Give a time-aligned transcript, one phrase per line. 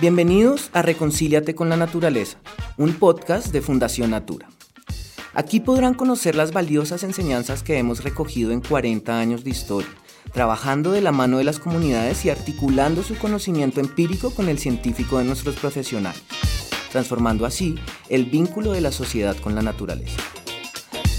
[0.00, 2.38] Bienvenidos a Reconcíliate con la Naturaleza,
[2.78, 4.48] un podcast de Fundación Natura.
[5.34, 9.90] Aquí podrán conocer las valiosas enseñanzas que hemos recogido en 40 años de historia,
[10.32, 15.18] trabajando de la mano de las comunidades y articulando su conocimiento empírico con el científico
[15.18, 16.22] de nuestros profesionales,
[16.90, 17.74] transformando así
[18.08, 20.16] el vínculo de la sociedad con la naturaleza.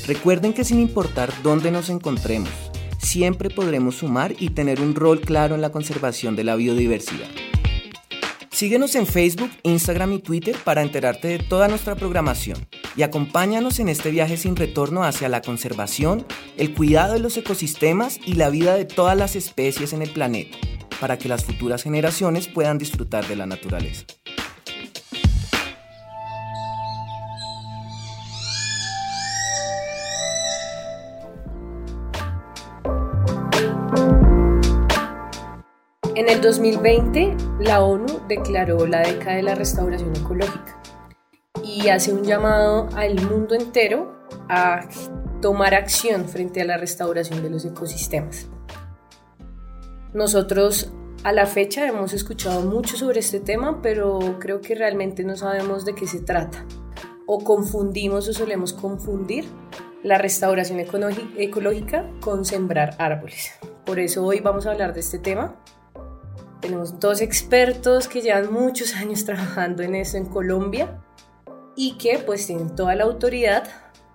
[0.08, 2.50] Recuerden que sin importar dónde nos encontremos,
[2.98, 7.30] siempre podremos sumar y tener un rol claro en la conservación de la biodiversidad.
[8.62, 13.90] Síguenos en Facebook, Instagram y Twitter para enterarte de toda nuestra programación y acompáñanos en
[13.90, 18.76] este viaje sin retorno hacia la conservación, el cuidado de los ecosistemas y la vida
[18.76, 20.60] de todas las especies en el planeta,
[21.00, 24.06] para que las futuras generaciones puedan disfrutar de la naturaleza.
[36.22, 40.80] En el 2020, la ONU declaró la década de la restauración ecológica
[41.64, 44.88] y hace un llamado al mundo entero a
[45.42, 48.48] tomar acción frente a la restauración de los ecosistemas.
[50.14, 55.36] Nosotros a la fecha hemos escuchado mucho sobre este tema, pero creo que realmente no
[55.36, 56.68] sabemos de qué se trata.
[57.26, 59.46] O confundimos o solemos confundir
[60.04, 60.82] la restauración
[61.38, 63.54] ecológica con sembrar árboles.
[63.88, 65.58] Por eso hoy vamos a hablar de este tema
[66.62, 71.02] tenemos dos expertos que llevan muchos años trabajando en eso en Colombia
[71.76, 73.64] y que pues tienen toda la autoridad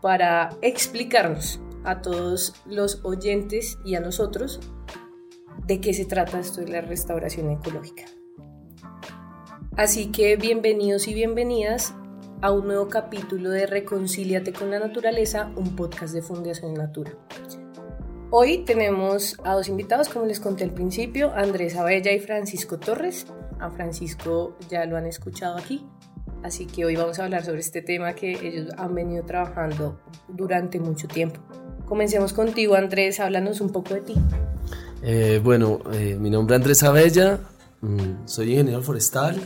[0.01, 4.61] para explicarnos a todos los oyentes y a nosotros
[5.67, 8.05] de qué se trata esto de la restauración ecológica.
[9.77, 11.95] Así que bienvenidos y bienvenidas
[12.41, 17.13] a un nuevo capítulo de Reconcíliate con la Naturaleza, un podcast de Fundación Natura.
[18.31, 23.25] Hoy tenemos a dos invitados, como les conté al principio, Andrés Abella y Francisco Torres.
[23.61, 25.87] A Francisco ya lo han escuchado aquí,
[26.43, 30.81] así que hoy vamos a hablar sobre este tema que ellos han venido trabajando durante
[30.81, 31.41] mucho tiempo.
[31.87, 34.15] Comencemos contigo, Andrés, háblanos un poco de ti.
[35.03, 37.39] Eh, bueno, eh, mi nombre es Andrés Abella,
[37.81, 39.37] mm, soy ingeniero forestal.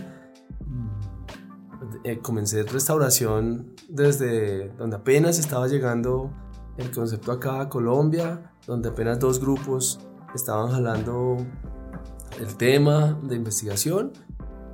[2.03, 6.31] Eh, comencé restauración desde donde apenas estaba llegando
[6.81, 10.01] el concepto acá a Colombia donde apenas dos grupos
[10.35, 11.39] estaban jalando
[12.39, 14.13] el tema de investigación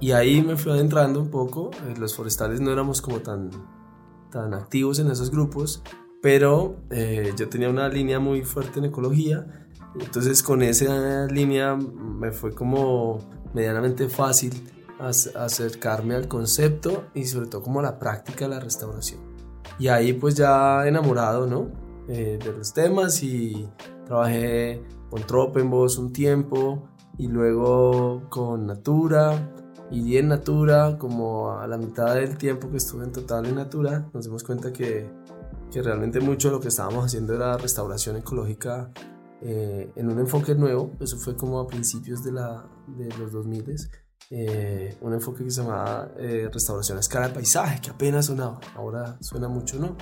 [0.00, 1.70] y ahí me fui adentrando un poco.
[1.86, 3.50] Eh, los forestales no éramos como tan,
[4.30, 5.82] tan activos en esos grupos,
[6.20, 9.66] pero eh, yo tenía una línea muy fuerte en ecología.
[9.98, 13.18] Entonces con esa línea me fue como
[13.54, 19.20] medianamente fácil acercarme al concepto y sobre todo como a la práctica de la restauración.
[19.78, 21.85] Y ahí pues ya enamorado, ¿no?
[22.08, 23.68] Eh, de los temas y
[24.04, 24.80] trabajé
[25.10, 29.52] con Tropenbos un tiempo y luego con Natura.
[29.90, 34.08] Y en Natura como a la mitad del tiempo que estuve en total en Natura
[34.12, 35.08] nos dimos cuenta que,
[35.70, 38.90] que realmente mucho de lo que estábamos haciendo era restauración ecológica
[39.42, 43.76] eh, en un enfoque nuevo, eso fue como a principios de, la, de los 2000
[44.30, 49.18] eh, un enfoque que se llamaba restauración a escala de paisaje, que apenas sonaba, ahora
[49.20, 49.96] suena mucho, ¿no?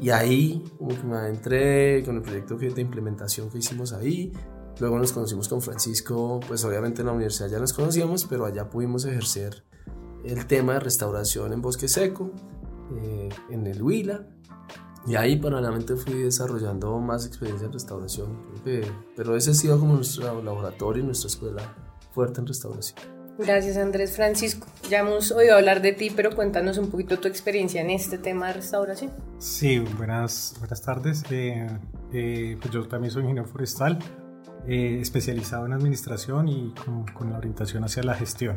[0.00, 4.32] Y ahí como que me adentré con el proyecto de implementación que hicimos ahí.
[4.78, 8.70] Luego nos conocimos con Francisco, pues obviamente en la universidad ya nos conocíamos, pero allá
[8.70, 9.64] pudimos ejercer
[10.24, 12.30] el tema de restauración en bosque seco,
[13.02, 14.28] eh, en el Huila.
[15.06, 18.38] Y ahí paralelamente fui desarrollando más experiencia en restauración.
[19.16, 21.74] pero ese ha sido como nuestro laboratorio y nuestra escuela
[22.12, 23.17] fuerte en restauración.
[23.38, 24.66] Gracias Andrés Francisco.
[24.90, 28.48] Ya hemos oído hablar de ti, pero cuéntanos un poquito tu experiencia en este tema
[28.48, 29.12] de restauración.
[29.38, 31.22] Sí, buenas, buenas tardes.
[31.30, 31.68] Eh,
[32.12, 34.00] eh, pues yo también soy ingeniero forestal,
[34.66, 36.74] eh, especializado en administración y
[37.14, 38.56] con, la orientación hacia la gestión.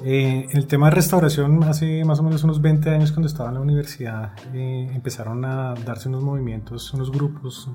[0.00, 3.60] el tema de restauración, hace más o menos unos 20 años cuando estaba en la
[3.60, 7.70] universidad, empezaron a darse unos movimientos, unos grupos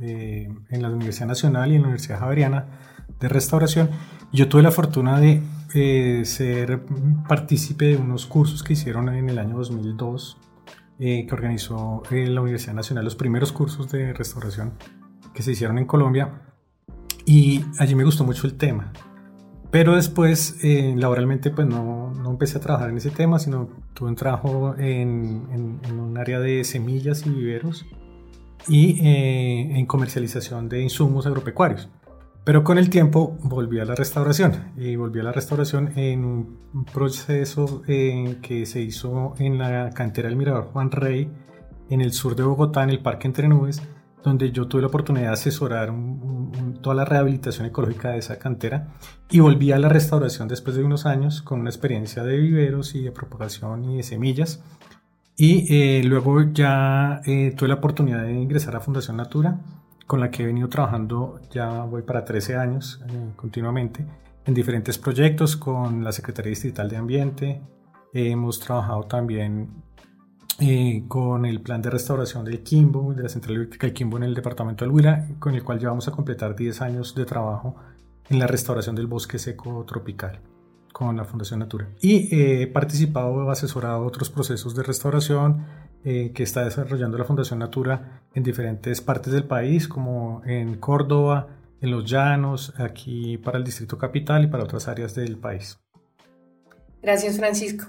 [0.00, 3.90] en la Universidad Nacional y en la Universidad Javeriana de restauración.
[4.32, 5.42] Yo tuve la fortuna de
[5.74, 6.82] eh, ser
[7.26, 10.38] partícipe de unos cursos que hicieron en el año 2002,
[10.98, 14.72] eh, que organizó eh, la Universidad Nacional, los primeros cursos de restauración
[15.32, 16.42] que se hicieron en Colombia.
[17.24, 18.92] Y allí me gustó mucho el tema.
[19.70, 24.16] Pero después, laboralmente, pues no, no, empecé a trabajar en ese tema, sino tuve un
[24.16, 27.86] trabajo en, en, un área de semillas y viveros
[28.68, 31.88] y en comercialización de insumos agropecuarios.
[32.44, 36.84] Pero con el tiempo volví a la restauración y volví a la restauración en un
[36.92, 41.30] proceso eh, que se hizo en la cantera del Mirador Juan Rey,
[41.88, 43.80] en el sur de Bogotá, en el Parque Entre Nubes,
[44.24, 45.92] donde yo tuve la oportunidad de asesorar
[46.80, 48.88] toda la rehabilitación ecológica de esa cantera
[49.30, 53.02] y volví a la restauración después de unos años con una experiencia de viveros y
[53.02, 54.62] de propagación y de semillas.
[55.36, 59.60] Y eh, luego ya eh, tuve la oportunidad de ingresar a Fundación Natura,
[60.06, 64.06] con la que he venido trabajando ya voy para 13 años eh, continuamente
[64.44, 67.62] en diferentes proyectos con la Secretaría Distrital de Ambiente.
[68.12, 69.82] hemos trabajado también
[70.58, 74.24] eh, con el plan de restauración del Quimbo, de la central eléctrica del Quimbo en
[74.24, 77.76] el departamento del Huila, con el cual llevamos a completar 10 años de trabajo
[78.28, 80.40] en la restauración del bosque seco tropical
[80.92, 81.88] con la Fundación Natura.
[82.00, 85.64] Y he participado, asesorado otros procesos de restauración
[86.04, 91.48] eh, que está desarrollando la Fundación Natura en diferentes partes del país, como en Córdoba,
[91.80, 95.78] en los llanos, aquí para el Distrito Capital y para otras áreas del país.
[97.02, 97.86] Gracias, Francisco.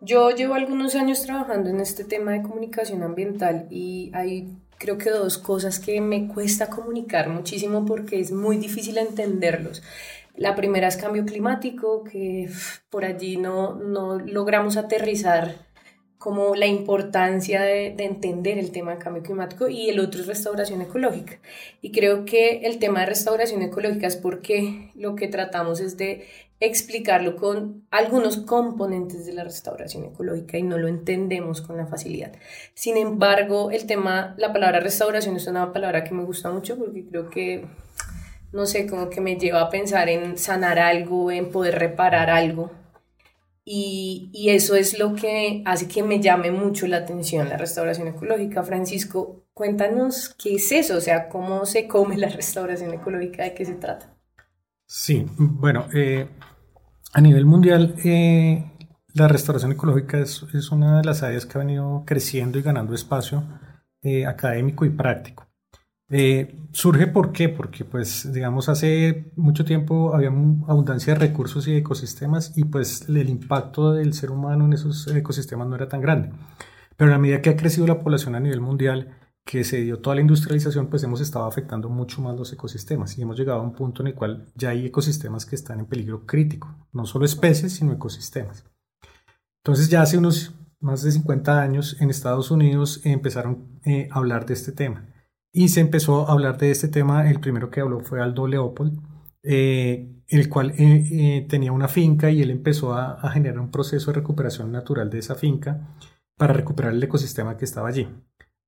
[0.00, 5.10] Yo llevo algunos años trabajando en este tema de comunicación ambiental y hay creo que
[5.10, 9.82] dos cosas que me cuesta comunicar muchísimo porque es muy difícil entenderlos.
[10.36, 12.50] La primera es cambio climático, que
[12.90, 15.54] por allí no, no logramos aterrizar
[16.18, 20.80] como la importancia de, entender el tema del cambio climático y el otro es restauración
[20.80, 21.38] ecológica.
[21.82, 26.26] Y creo que el tema de restauración ecológica es porque lo que tratamos es de
[26.58, 32.32] explicarlo con algunos componentes de la restauración ecológica y no lo entendemos con la facilidad.
[32.72, 37.04] Sin embargo, el tema, la palabra restauración es una palabra que me gusta mucho porque
[37.04, 37.66] creo que,
[38.52, 42.70] no sé, como que me lleva a pensar en sanar algo, en poder reparar algo
[43.68, 48.62] y, eso es lo que hace que me llame mucho la atención la restauración ecológica.
[48.62, 53.64] Francisco, cuéntanos qué es eso, o sea, cómo se come la restauración ecológica, de qué
[53.64, 54.14] se trata.
[54.86, 56.28] Sí, bueno, eh,
[57.12, 58.70] a nivel mundial eh,
[59.14, 62.94] la restauración ecológica es, es, una de las áreas que ha venido creciendo y ganando
[62.94, 63.42] espacio
[64.00, 65.45] eh, académico y práctico.
[66.08, 67.48] Eh, surge ¿por qué?
[67.48, 73.28] Porque pues digamos hace mucho tiempo había abundancia de recursos y ecosistemas y pues el
[73.28, 76.30] impacto del ser humano en esos ecosistemas no era tan grande.
[76.96, 80.16] Pero a medida que ha crecido la población a nivel mundial, que se dio toda
[80.16, 83.72] la industrialización, pues hemos estado afectando mucho más los ecosistemas y hemos llegado a un
[83.74, 87.74] punto en el cual ya hay ecosistemas que están en peligro crítico, no solo especies,
[87.74, 88.64] sino ecosistemas.
[89.62, 94.46] Entonces ya hace unos más de 50 años en Estados Unidos empezaron eh, a hablar
[94.46, 95.15] de este tema
[95.56, 97.30] y se empezó a hablar de este tema.
[97.30, 99.00] El primero que habló fue Aldo Leopold,
[99.42, 104.10] eh, el cual eh, eh, tenía una finca y él empezó a, generar un proceso
[104.12, 105.96] de recuperación natural de esa finca
[106.36, 108.06] para recuperar el ecosistema que estaba allí.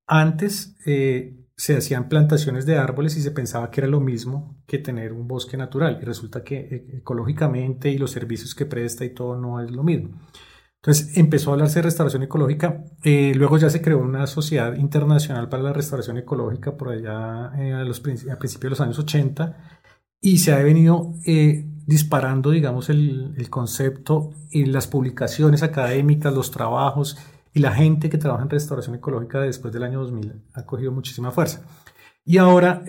[0.07, 5.13] Antes se hacían plantaciones de árboles y se pensaba que era lo mismo que tener
[5.13, 9.61] un bosque natural y resulta que ecológicamente y los servicios que presta y todo no
[9.61, 10.23] es lo mismo.
[10.83, 15.49] Entonces empezó a hablarse de restauración ecológica, eh, luego ya se creó una sociedad internacional
[15.49, 18.03] para la restauración ecológica por allá eh, a, los, a
[18.39, 19.57] principios de los años 80
[20.21, 26.53] y se ha venido eh, disparando, digamos, el, el, concepto y las publicaciones académicas, los
[26.53, 27.19] trabajos
[27.53, 31.33] y la gente que trabaja en restauración ecológica después del año 2000 ha cogido muchísima
[31.33, 31.63] fuerza.
[32.25, 32.85] Y ahora,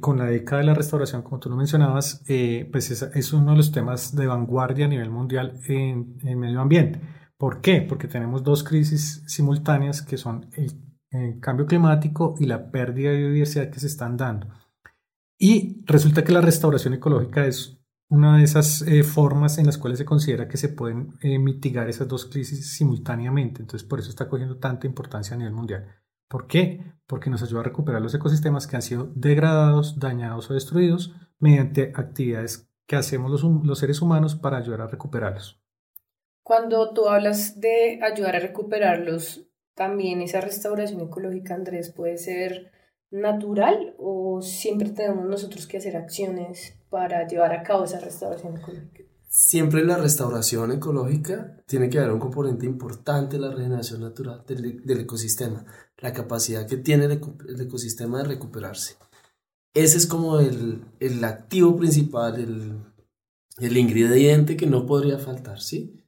[0.00, 2.22] con la década de la restauración, como tú lo mencionabas,
[2.70, 6.60] pues es, es, uno de los temas de vanguardia a nivel mundial en, en medio
[6.60, 7.00] ambiente.
[7.38, 7.82] ¿Por qué?
[7.82, 10.80] Porque tenemos dos crisis simultáneas que son el,
[11.40, 14.48] cambio climático y la pérdida de biodiversidad que se están dando.
[15.38, 17.78] Y resulta que la restauración ecológica es
[18.08, 21.88] una de esas eh, formas en las cuales se considera que se pueden eh, mitigar
[21.88, 23.62] esas dos crisis simultáneamente.
[23.62, 25.86] Entonces, por eso está cogiendo tanta importancia a nivel mundial.
[26.28, 26.94] ¿Por qué?
[27.06, 31.92] Porque nos ayuda a recuperar los ecosistemas que han sido degradados, dañados o destruidos mediante
[31.94, 35.63] actividades que hacemos los seres humanos para ayudar a recuperarlos.
[36.44, 42.70] Cuando tú hablas de ayudar a recuperarlos, también esa restauración ecológica, Andrés, puede ser
[43.10, 49.04] natural o siempre tenemos nosotros que hacer acciones para llevar a cabo esa restauración ecológica?
[49.26, 54.84] Siempre la restauración ecológica tiene que haber un componente importante en la regeneración natural del,
[54.84, 55.64] del ecosistema,
[55.98, 58.96] la capacidad que tiene el, el, ecosistema de recuperarse.
[59.72, 62.78] Ese es como el, el activo principal, el,
[63.58, 66.03] el ingrediente que no podría faltar, ¿sí?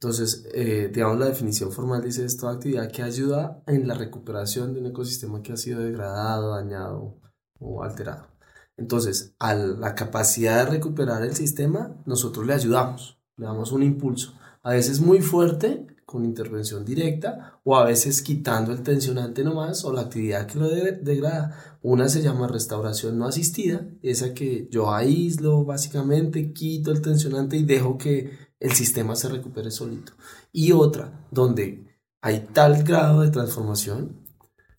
[0.00, 4.80] Entonces, eh, digamos, la definición formal dice es actividad que ayuda en la recuperación de
[4.80, 7.20] un ecosistema que ha sido degradado, dañado
[7.58, 8.28] o alterado.
[8.78, 14.32] Entonces, a la capacidad de recuperar el sistema, nosotros le ayudamos, le damos un impulso.
[14.62, 19.92] A veces muy fuerte, con intervención directa, o a veces quitando el tensionante nomás, o
[19.92, 21.78] la actividad que lo degrada.
[21.82, 27.64] Una se llama restauración no asistida, esa que yo aíslo básicamente, quito el tensionante y
[27.64, 30.12] dejo que el sistema se recupere solito.
[30.52, 34.20] Y otra, donde hay tal grado de transformación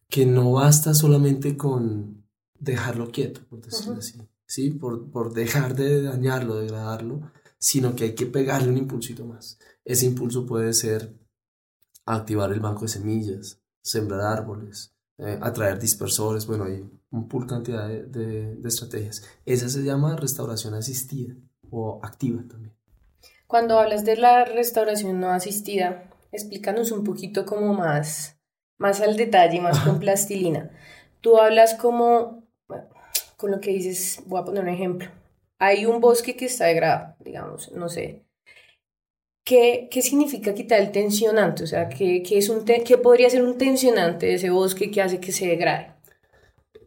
[0.08, 2.24] que no basta solamente con
[2.60, 4.70] dejarlo quieto, por decirlo así, ¿sí?
[4.70, 9.58] Por, por dejar de dañarlo, degradarlo, sino que hay que pegarle un impulsito más.
[9.84, 11.16] Ese impulso puede ser
[12.06, 17.88] activar el banco de semillas, sembrar árboles, eh, atraer dispersores, bueno, hay un pool cantidad
[17.88, 19.24] de, de, estrategias.
[19.46, 21.36] Esa se llama restauración asistida
[21.70, 22.76] o activa también.
[23.52, 28.40] Cuando hablas de la restauración no asistida, explícanos un poquito como más,
[28.78, 30.72] más al detalle, más con plastilina.
[31.20, 32.48] Tú hablas como,
[33.36, 35.10] con lo que dices, voy a poner un ejemplo.
[35.60, 38.24] Hay un bosque que está degradado, digamos, no sé.
[39.44, 41.66] ¿Qué, qué significa quitar el tensionante?
[41.66, 45.02] O sea, ¿qué, qué es un ¿qué podría ser un tensionante de ese bosque que
[45.02, 45.92] hace que se degrade?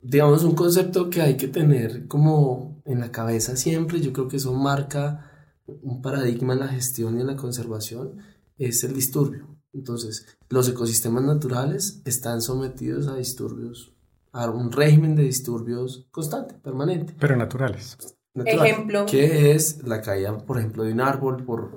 [0.00, 4.38] Digamos, un concepto que hay que tener como en la cabeza siempre, yo creo que
[4.38, 5.30] eso marca
[5.66, 8.18] un paradigma en la gestión y en la conservación,
[8.59, 9.47] es el disturbio.
[9.73, 13.92] Entonces, los ecosistemas naturales están sometidos a disturbios,
[14.33, 17.14] a un régimen de disturbios constante, permanente.
[17.18, 17.99] Pero naturales.
[18.35, 19.06] Ejemplo.
[19.06, 21.73] Que es la caída, por ejemplo, de un árbol por,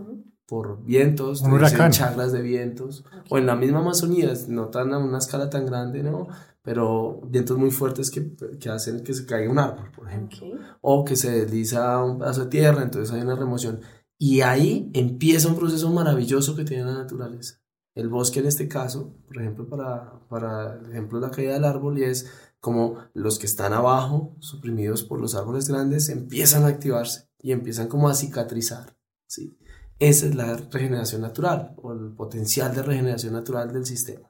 [0.45, 1.91] por vientos, un huracán.
[1.91, 6.03] chagras de vientos, o en la misma Amazonía, no tan a una escala tan grande,
[6.03, 6.27] ¿no?
[6.67, 10.39] Pero vientos muy fuertes que, que hacen que se caiga un árbol, por ejemplo.
[10.81, 13.79] O que se desliza un pedazo de tierra, entonces hay una remoción.
[14.17, 17.61] Y ahí empieza un proceso maravilloso que tiene la naturaleza.
[17.95, 21.99] El bosque en este caso, por ejemplo, para, para el ejemplo la caída del árbol,
[21.99, 27.29] y es como los que están abajo, suprimidos por los árboles grandes, empiezan a activarse
[27.39, 28.97] y empiezan como a cicatrizar.
[29.25, 29.57] ¿sí?
[29.99, 34.29] Esa es la regeneración natural o el potencial de regeneración natural del sistema.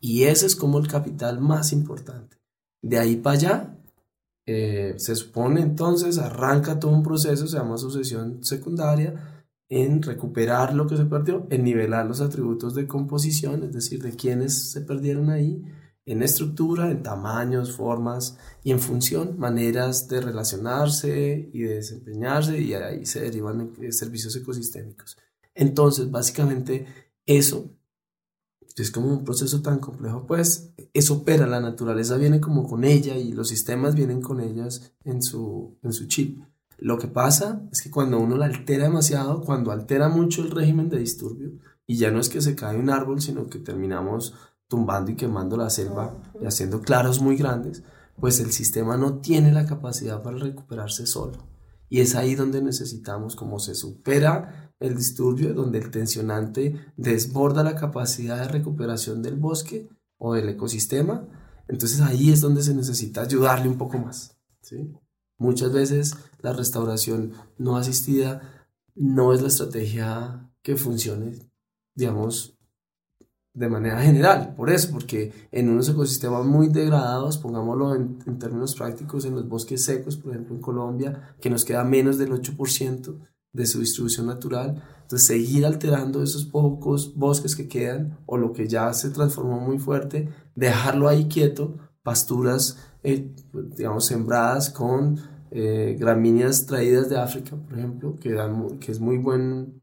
[0.00, 2.36] Y ese es como el capital más importante.
[2.82, 3.78] De ahí para allá,
[4.46, 10.86] eh, se supone entonces arranca todo un proceso, se llama sucesión secundaria, en recuperar lo
[10.86, 15.28] que se perdió, en nivelar los atributos de composición, es decir, de quienes se perdieron
[15.28, 15.62] ahí,
[16.06, 22.72] en estructura, en tamaños, formas y en función, maneras de relacionarse y de desempeñarse y
[22.72, 25.18] ahí se derivan servicios ecosistémicos.
[25.54, 26.86] Entonces, básicamente,
[27.26, 27.77] eso
[28.82, 33.16] es como un proceso tan complejo, pues eso opera, la naturaleza viene como con ella
[33.16, 36.40] y los sistemas vienen con ellas en su, en su chip.
[36.78, 40.88] Lo que pasa es que cuando uno la altera demasiado, cuando altera mucho el régimen
[40.88, 41.52] de disturbio,
[41.86, 44.34] y ya no es que se cae un árbol, sino que terminamos
[44.68, 47.82] tumbando y quemando la selva y haciendo claros muy grandes,
[48.20, 51.48] pues el sistema no tiene la capacidad para recuperarse solo.
[51.88, 57.74] Y es ahí donde necesitamos, como se supera el disturbio, donde el tensionante desborda la
[57.74, 61.26] capacidad de recuperación del bosque o del ecosistema,
[61.68, 64.36] entonces ahí es donde se necesita ayudarle un poco más.
[65.38, 71.38] Muchas veces la restauración no asistida no es la estrategia que funcione,
[71.94, 72.56] digamos,
[73.54, 78.76] de manera general, por eso, porque en unos ecosistemas muy degradados, pongámoslo en, en, términos
[78.76, 83.18] prácticos, en los bosques secos, por ejemplo en Colombia, que nos queda menos del 8%
[83.52, 88.68] de su distribución natural, entonces seguir alterando esos pocos bosques que quedan o lo que
[88.68, 93.34] ya se transformó muy fuerte, dejarlo ahí quieto, pasturas, eh,
[93.76, 95.18] digamos, sembradas con
[95.50, 99.80] eh, gramíneas traídas de África, por ejemplo, que, dan, que es muy buen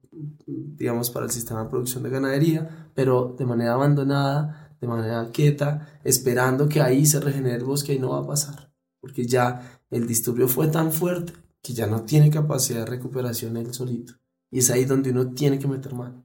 [0.47, 5.99] digamos, para el sistema de producción de ganadería, pero de manera abandonada, de manera quieta,
[6.03, 10.07] esperando que ahí se regenere el bosque y no va a pasar, porque ya el
[10.07, 11.33] disturbio fue tan fuerte
[11.65, 14.13] que ya no tiene capacidad de recuperación él solito.
[14.51, 16.23] Y es ahí donde uno tiene que meter mano.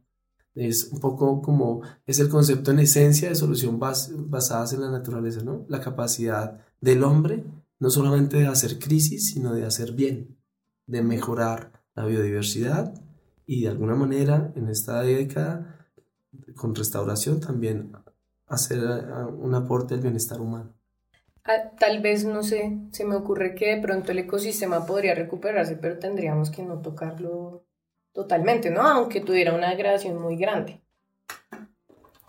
[0.55, 4.91] Es un poco como, es el concepto en esencia de solución bas, basadas en la
[4.91, 5.65] naturaleza, ¿no?
[5.69, 7.47] La capacidad del hombre,
[7.79, 10.37] no solamente de hacer crisis, sino de hacer bien,
[10.87, 12.93] de mejorar la biodiversidad,
[13.47, 15.89] y de alguna manera en esta década
[16.55, 17.93] con restauración también
[18.47, 20.75] hacer eh, un aporte al bienestar humano.
[21.45, 25.77] Ah, tal vez, no sé, se me ocurre que de pronto el ecosistema podría recuperarse,
[25.77, 27.65] pero tendríamos que no tocarlo
[28.13, 28.83] totalmente, ¿no?
[28.83, 30.81] Aunque tuviera una degradación muy grande.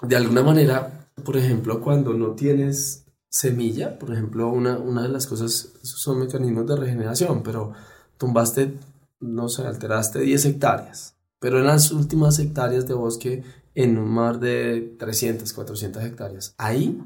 [0.01, 5.27] De alguna manera, por ejemplo, cuando no tienes semilla, por ejemplo, una, una de las
[5.27, 7.73] cosas son mecanismos de regeneración, pero
[8.17, 8.77] tumbaste
[9.21, 13.43] no sé, alteraste 10 hectáreas, pero en las últimas hectáreas de bosque
[13.75, 16.55] en un mar de 300, 400 hectáreas.
[16.57, 17.01] Ahí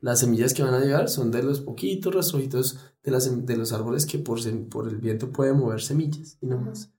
[0.00, 3.72] las semillas que van a llegar son de los poquitos rastrojitos de, las, de los
[3.72, 6.90] árboles que por, por el viento pueden mover semillas y no más.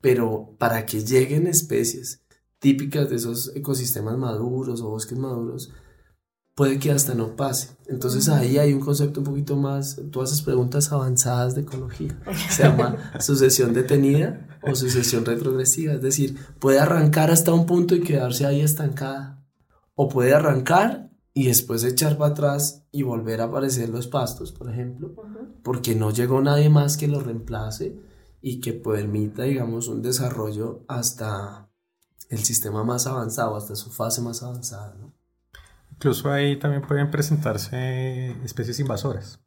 [0.00, 2.22] Pero para que lleguen especies
[2.58, 5.72] típicas de esos ecosistemas maduros o bosques maduros,
[6.58, 7.76] puede que hasta no pase.
[7.86, 12.64] Entonces ahí hay un concepto un poquito más, tú haces preguntas avanzadas de ecología, se
[12.64, 18.44] llama sucesión detenida o sucesión retrogresiva, es decir, puede arrancar hasta un punto y quedarse
[18.44, 19.46] ahí estancada,
[19.94, 21.07] o puede arrancar
[21.38, 25.14] y después echar para atrás y volver a aparecer los pastos, por ejemplo,
[25.62, 27.96] porque no llegó nadie más que lo reemplace
[28.42, 31.70] y que permita, digamos, un desarrollo hasta
[32.28, 34.96] el sistema más avanzado, hasta su fase más avanzada.
[34.98, 35.14] ¿no?
[35.92, 39.40] Incluso ahí también pueden presentarse especies invasoras,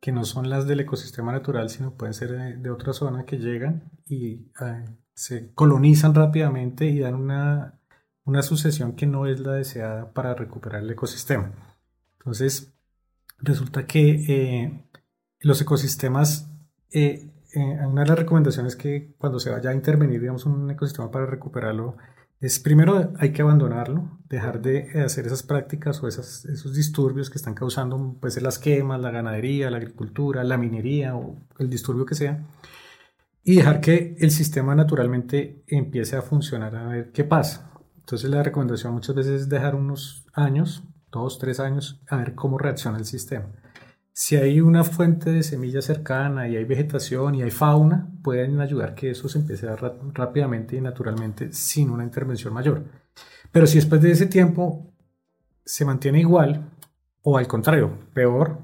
[0.00, 3.92] que no son las del ecosistema natural, sino pueden ser de, otra zona que llegan
[4.08, 7.78] y eh, se colonizan rápidamente y dan una
[8.24, 11.52] una sucesión que no es la deseada para recuperar el ecosistema.
[12.18, 12.72] Entonces,
[13.38, 14.84] resulta que eh,
[15.40, 16.48] los ecosistemas,
[16.90, 21.10] eh, eh, una de las recomendaciones que cuando se vaya a intervenir, digamos, un ecosistema
[21.10, 21.96] para recuperarlo,
[22.40, 27.54] es primero hay que abandonarlo, dejar de hacer esas prácticas o esos disturbios que están
[27.54, 32.44] causando, pues, las quemas, la ganadería, la agricultura, la minería o el disturbio que sea,
[33.44, 37.71] y dejar que el sistema naturalmente empiece a funcionar, a ver qué pasa.
[38.02, 42.58] Entonces la recomendación muchas veces es dejar unos años, dos, tres años, a ver cómo
[42.58, 43.46] reacciona el sistema.
[44.12, 48.94] Si hay una fuente de semilla cercana y hay vegetación y hay fauna, pueden ayudar
[48.94, 52.84] que eso se empiece a dar rápidamente y naturalmente sin una intervención mayor.
[53.52, 54.92] Pero si después de ese tiempo
[55.64, 56.68] se mantiene igual
[57.22, 58.58] o al contrario, peor,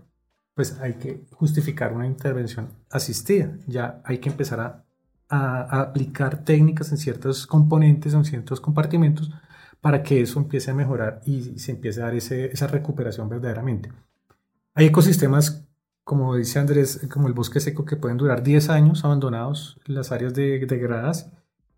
[0.55, 3.57] pues hay que justificar una intervención asistida.
[3.67, 4.85] Ya hay que empezar a
[5.29, 9.31] a, aplicar técnicas en ciertos componentes, en ciertos compartimentos,
[9.81, 13.93] para que eso empiece a mejorar y se empiece a dar esa recuperación verdaderamente.
[14.75, 15.67] Hay ecosistemas,
[16.05, 20.35] como dice Andrés, como el bosque seco, que pueden durar 10 años abandonados, las áreas
[20.35, 21.31] de, degradadas,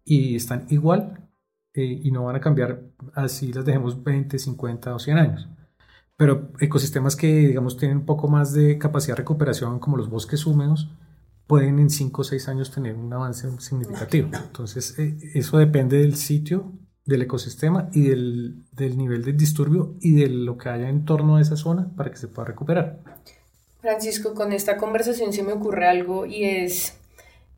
[0.05, 1.29] y están igual
[1.75, 2.83] eh, y no van a cambiar
[3.15, 5.49] así las dejemos 20, 50 o 100 años.
[6.17, 10.45] Pero ecosistemas que, digamos, tienen un poco más de capacidad de recuperación, como los bosques
[10.47, 10.91] húmedos,
[11.51, 14.31] pueden en 5 o 6 años tener un avance significativo.
[14.33, 20.15] Entonces, eh, eso depende del sitio, del ecosistema y del, del, nivel de disturbio y
[20.15, 23.01] de lo que haya en torno a esa zona para que se pueda recuperar.
[23.81, 26.97] Francisco, con esta conversación se me ocurre algo y es,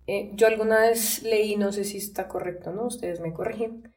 [0.07, 2.87] eh, yo alguna vez leí, no sé si está correcto, ¿no?
[2.87, 3.93] Ustedes me corrigen,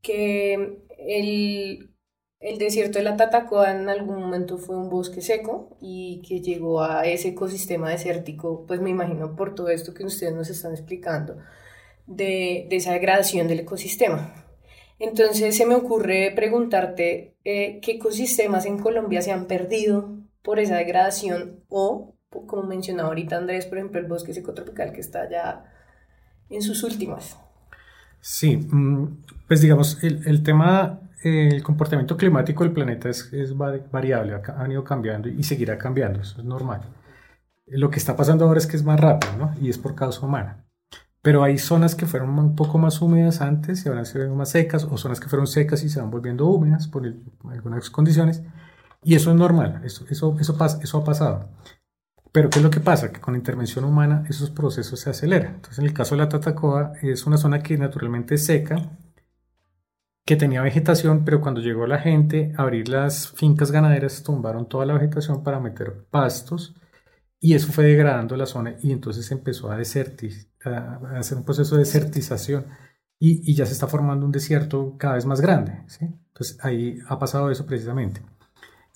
[0.00, 1.93] que el
[2.44, 6.82] el desierto de la Tatacoa en algún momento fue un bosque seco y que llegó
[6.82, 11.38] a ese ecosistema desértico, pues me imagino por todo esto que ustedes nos están explicando,
[12.06, 14.44] de, esa degradación del ecosistema.
[14.98, 20.10] Entonces se me ocurre preguntarte eh, qué ecosistemas en Colombia se han perdido
[20.42, 25.00] por esa degradación o, como mencionaba ahorita Andrés, por ejemplo, el bosque seco tropical que
[25.00, 25.64] está ya
[26.50, 27.38] en sus últimas.
[28.20, 34.68] Sí, mm, pues digamos, el tema el comportamiento climático del planeta es, es variable, ha,
[34.68, 36.82] ido cambiando y seguirá cambiando, eso es normal.
[37.66, 39.54] Lo que está pasando ahora es que es más rápido, ¿no?
[39.60, 40.64] Y es por causa humana.
[41.22, 44.50] Pero hay zonas que fueron un poco más húmedas antes y ahora se ven más
[44.50, 47.10] secas, o zonas que fueron secas y se van volviendo húmedas por
[47.50, 48.42] algunas condiciones.
[49.02, 51.48] Y eso es normal, eso, eso, eso, eso ha pasado.
[52.34, 53.12] Pero ¿qué es lo que pasa?
[53.12, 55.54] Que con intervención humana esos procesos se aceleran.
[55.54, 58.90] Entonces, en el caso de la Tatacoa, es una zona que naturalmente es seca,
[60.24, 64.86] que tenía vegetación, pero cuando llegó la gente a abrir las fincas ganaderas, tumbaron toda
[64.86, 66.74] la vegetación para meter pastos
[67.40, 71.80] y eso fue degradando la zona y entonces empezó a, a hacer un proceso de
[71.80, 72.66] desertización
[73.18, 75.82] y, y, ya se está formando un desierto cada vez más grande.
[75.86, 76.06] ¿sí?
[76.28, 78.22] Entonces ahí ha pasado eso precisamente.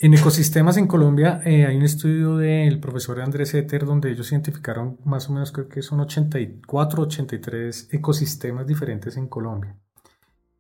[0.01, 4.99] En ecosistemas en Colombia eh, hay un estudio del profesor Andrés Eter donde ellos identificaron
[5.05, 9.77] más o menos creo que son 84, 83 ecosistemas diferentes en Colombia.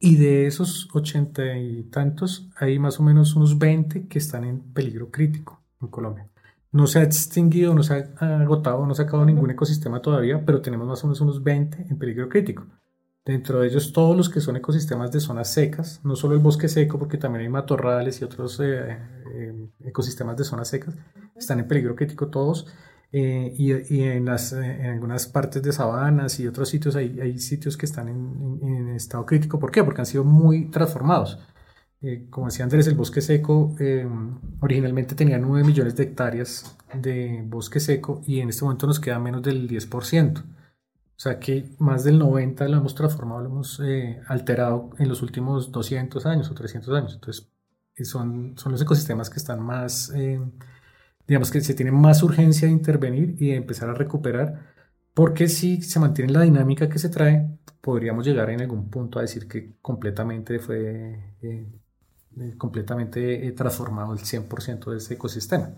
[0.00, 4.60] Y de esos ochenta y tantos, hay más o menos unos 20 que están en
[4.72, 6.28] peligro crítico en Colombia.
[6.70, 10.44] No se ha extinguido, no se ha agotado, no se ha acabado ningún ecosistema todavía,
[10.44, 12.66] pero tenemos más o menos unos 20 en peligro crítico.
[13.24, 16.68] Dentro de ellos todos los que son ecosistemas de zonas secas, no solo el bosque
[16.68, 18.98] seco, porque también hay matorrales y otros eh,
[19.34, 20.94] eh, ecosistemas de zonas secas,
[21.36, 22.66] están en peligro crítico todos.
[23.10, 27.78] Eh, y, en, las, en algunas partes de sabanas y otros sitios hay, hay sitios
[27.78, 29.58] que están en, estado crítico.
[29.58, 29.82] ¿Por qué?
[29.82, 31.38] Porque han sido muy transformados.
[32.00, 37.42] Eh, como decía Andrés, el bosque seco em, originalmente tenía 9 millones de hectáreas de
[37.44, 40.40] bosque seco y en este momento nos queda menos del 10%.
[40.40, 45.22] O sea que más del 90% lo hemos transformado, lo hemos eh, alterado en los
[45.22, 47.14] últimos 200 años o 300 años.
[47.14, 47.50] Entonces,
[48.04, 50.52] son, son los ecosistemas que están más em,
[51.28, 54.74] digamos que se tiene más urgencia de intervenir y de empezar a recuperar,
[55.12, 57.46] porque si se mantiene la dinámica que se trae,
[57.82, 61.66] podríamos llegar en algún punto a decir que completamente fue eh,
[62.40, 65.74] eh, completamente eh, transformado el 100% de ese ecosistema.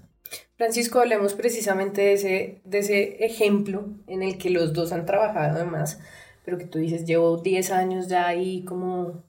[0.56, 5.56] Francisco, hablemos precisamente de ese, de ese ejemplo en el que los dos han trabajado
[5.56, 5.98] además,
[6.44, 9.24] pero que tú dices, llevo 10 años ya ahí como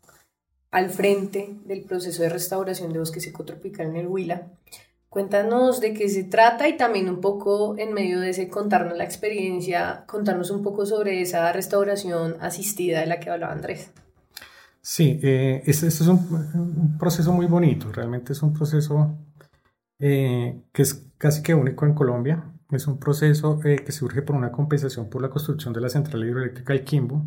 [0.69, 4.51] al frente del proceso de restauración de bosque ecotropical en el Huila.
[5.11, 9.03] Cuéntanos de qué se trata y también un poco en medio de ese contarnos la
[9.03, 13.91] experiencia, contarnos un poco sobre esa restauración asistida de la que hablaba Andrés.
[14.79, 19.17] Sí, eh, este, es un, proceso muy bonito, realmente es un proceso
[19.99, 22.45] eh, que es casi que único en Colombia.
[22.71, 26.23] Es un proceso eh, que surge por una compensación por la construcción de la central
[26.23, 27.25] hidroeléctrica del Quimbo,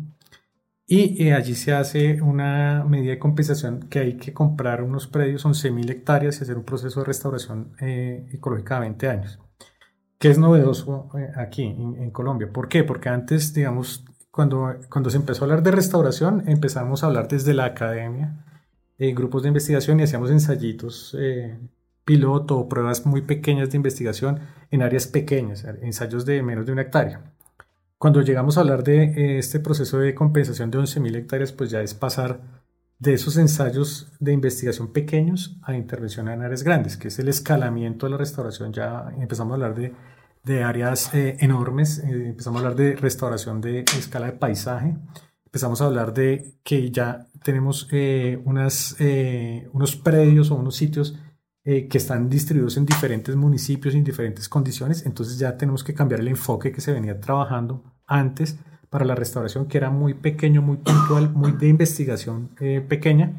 [0.87, 5.45] y eh, allí se hace una medida de compensación que hay que comprar unos predios,
[5.45, 9.39] 11.000 hectáreas y hacer un proceso de restauración eh, ecológica de 20 años.
[10.19, 12.49] ¿Qué es novedoso eh, aquí en, Colombia?
[12.53, 12.83] ¿Por qué?
[12.83, 17.53] Porque antes, digamos, cuando, cuando se empezó a hablar de restauración, empezamos a hablar desde
[17.53, 18.45] la academia,
[18.97, 21.17] en grupos de investigación y hacíamos ensayitos
[22.05, 24.39] piloto o pruebas muy pequeñas de investigación
[24.71, 27.34] en áreas pequeñas, ensayos de menos de una hectárea.
[27.97, 31.81] Cuando llegamos a hablar de eh, este proceso de compensación de 11.000 hectáreas, pues ya
[31.81, 32.41] es pasar
[32.99, 38.05] de esos ensayos de investigación pequeños a intervención en áreas grandes, que es el escalamiento
[38.05, 38.73] de la restauración.
[38.73, 39.93] Ya empezamos a hablar de,
[40.43, 44.97] de áreas eh, enormes, eh, empezamos a hablar de restauración de escala de paisaje,
[45.45, 47.87] empezamos a hablar de que ya tenemos
[48.43, 48.97] unas,
[49.71, 51.17] unos predios o unos sitios
[51.65, 56.27] que están distribuidos en diferentes municipios en diferentes condiciones, entonces ya tenemos que cambiar el
[56.27, 58.59] enfoque que se venía trabajando antes
[58.91, 63.33] para la restauración, que era muy pequeño, muy puntual, muy de investigación eh, pequeña.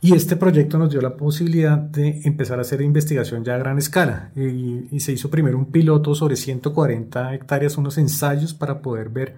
[0.00, 3.78] Y este proyecto nos dio la posibilidad de empezar a hacer investigación ya a gran
[3.78, 4.32] escala.
[4.36, 9.34] Y, y, se hizo primero un piloto sobre 140 hectáreas, unos ensayos para poder ver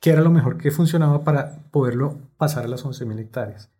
[0.00, 3.70] qué era lo mejor que funcionaba para poderlo pasar a las 11.000 hectáreas.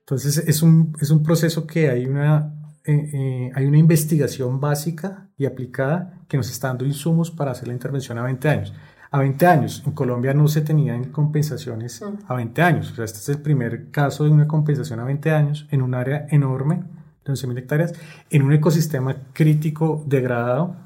[0.00, 5.28] Entonces es un, es un proceso que hay una, eh, eh, hay una investigación básica
[5.36, 8.72] y aplicada que nos está dando insumos para hacer la intervención a 20 años
[9.12, 9.82] a 20 años.
[9.86, 12.24] En Colombia no se tenían compensaciones mm.
[12.26, 12.90] a 20 años.
[12.90, 15.94] O sea, este es el primer caso de una compensación a 20 años en un
[15.94, 16.82] área enorme
[17.24, 17.92] de 11.000 hectáreas,
[18.30, 20.76] en un ecosistema crítico degradado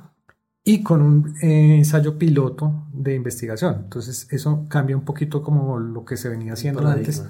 [0.63, 3.83] y con un eh, ensayo piloto de investigación.
[3.85, 7.25] Entonces, eso cambia un poquito como lo que se venía haciendo antes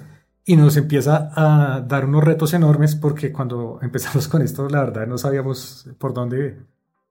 [0.47, 5.05] y nos empieza a dar unos retos enormes porque cuando empezamos con esto, la verdad,
[5.05, 6.57] no sabíamos por dónde,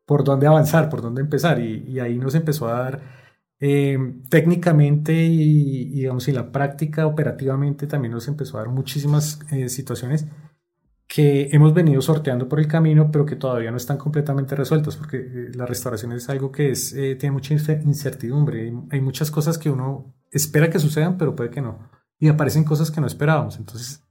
[0.04, 3.26] por dónde avanzar, por dónde empezar y, y ahí nos empezó a dar
[3.58, 9.68] eh, técnicamente y, digamos, en la práctica operativamente también nos empezó a dar muchísimas eh,
[9.70, 10.26] situaciones
[11.06, 15.18] que hemos venido sorteando por el camino, pero que todavía no están completamente resueltas, porque
[15.18, 18.72] eh, la restauración es algo que es, tiene mucha incertidumbre.
[18.90, 21.78] Hay, muchas cosas que uno espera que sucedan, pero puede que no.
[22.18, 23.58] Y aparecen cosas que no esperábamos.
[23.58, 24.02] Entonces,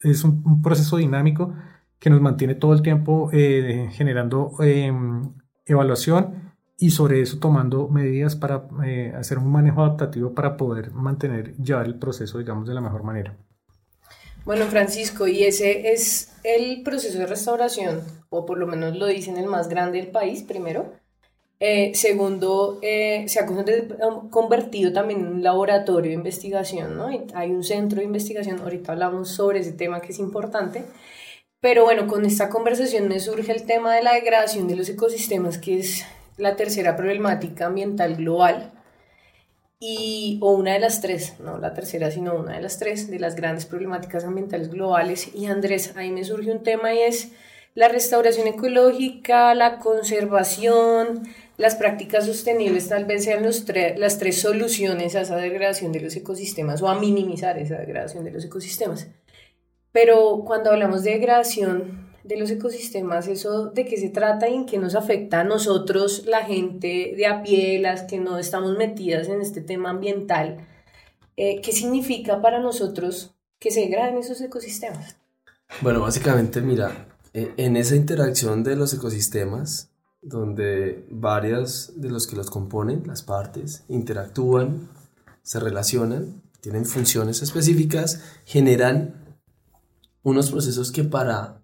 [0.00, 1.54] es un, proceso dinámico
[1.98, 5.32] que nos mantiene todo el tiempo generando em,
[5.64, 11.56] evaluación y sobre eso tomando medidas para eh, hacer un manejo adaptativo para poder mantener,
[11.56, 13.36] llevar el proceso, digamos, de la mejor manera.
[14.44, 19.38] Bueno, Francisco, y ese es el proceso de restauración, o por lo menos lo dicen
[19.38, 20.92] el más grande del país, primero.
[21.66, 27.06] Eh, segundo, eh, se ha convertido también en un laboratorio de investigación, ¿no?
[27.06, 30.84] hay un centro de investigación, ahorita hablamos sobre ese tema que es importante,
[31.60, 35.56] pero bueno, con esta conversación me surge el tema de la degradación de los ecosistemas,
[35.56, 36.04] que es
[36.36, 38.70] la tercera problemática ambiental global
[39.80, 43.18] y, o una de las tres, no la tercera, sino una de las tres de
[43.18, 45.34] las grandes problemáticas ambientales globales.
[45.34, 47.32] Y Andrés, ahí me surge un tema y es
[47.74, 51.22] la restauración ecológica, la conservación,
[51.56, 53.64] las prácticas sostenibles tal vez sean los
[53.96, 58.32] las tres soluciones a esa degradación de los ecosistemas o a minimizar esa degradación de
[58.32, 59.08] los ecosistemas.
[59.92, 64.66] Pero cuando hablamos de degradación, de los ecosistemas, eso de qué se trata y en
[64.66, 69.28] qué nos afecta a nosotros, la gente de a pie, las que no estamos metidas
[69.28, 70.66] en este tema ambiental,
[71.36, 75.16] eh, ¿qué significa para nosotros que se degraden esos ecosistemas?
[75.82, 79.90] Bueno, básicamente, mira, e, en esa interacción de los ecosistemas,
[80.24, 84.88] donde varias de los que los componen, las partes, interactúan,
[85.42, 89.36] se relacionan, tienen funciones específicas, generan
[90.22, 91.60] unos procesos que para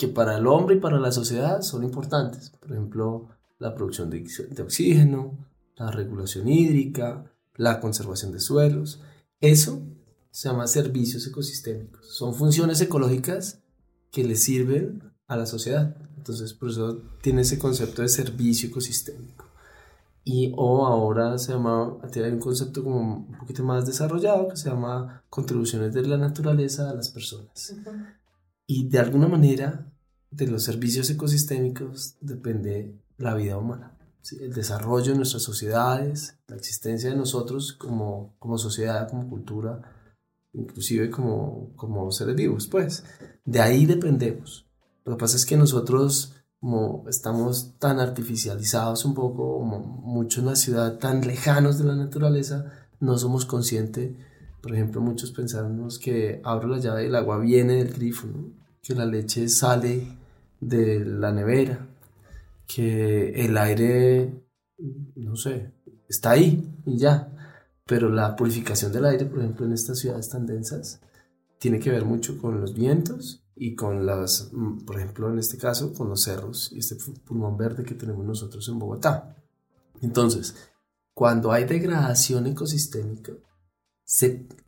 [0.00, 2.50] que para el hombre y para la sociedad son importantes.
[2.58, 4.24] Por ejemplo, la producción de,
[4.62, 9.02] oxígeno, la regulación hídrica, la conservación de suelos.
[9.40, 9.82] Eso
[10.30, 12.16] se llama servicios ecosistémicos.
[12.16, 13.60] Son funciones ecológicas
[14.10, 15.96] que le sirven a la sociedad.
[16.16, 19.46] Entonces, por eso tiene ese concepto de servicio ecosistémico.
[20.24, 24.68] Y o ahora se llama, tiene un concepto como un poquito más desarrollado que se
[24.68, 27.74] llama contribuciones de la naturaleza a las personas.
[28.66, 29.86] Y de alguna manera
[30.30, 33.96] de los servicios ecosistémicos depende la vida humana.
[34.40, 39.80] El desarrollo de nuestras sociedades, la existencia de nosotros como, como sociedad, como cultura,
[40.52, 43.04] inclusive como, como seres vivos, pues.
[43.44, 44.69] De ahí dependemos.
[45.10, 50.46] Lo que pasa es que nosotros como estamos tan artificializados un poco, como mucho en
[50.46, 52.70] la ciudad, tan lejanos de la naturaleza,
[53.00, 54.12] no somos conscientes.
[54.60, 58.28] Por ejemplo, muchos pensamos que abro la llave y el agua viene del grifo,
[58.82, 60.06] que la leche sale
[60.60, 61.88] de la nevera,
[62.66, 64.44] que el aire,
[65.16, 65.72] no sé,
[66.08, 67.32] está ahí y ya.
[67.84, 71.00] Pero la purificación del aire, por ejemplo, en estas ciudades tan densas,
[71.58, 75.58] tiene que ver mucho con los vientos y con las, mm, por ejemplo, en este
[75.58, 76.96] caso, con los cerros y este
[77.26, 79.36] pulmón verde que tenemos nosotros en Bogotá.
[80.00, 80.54] Entonces,
[81.12, 83.32] cuando hay degradación ecosistémica,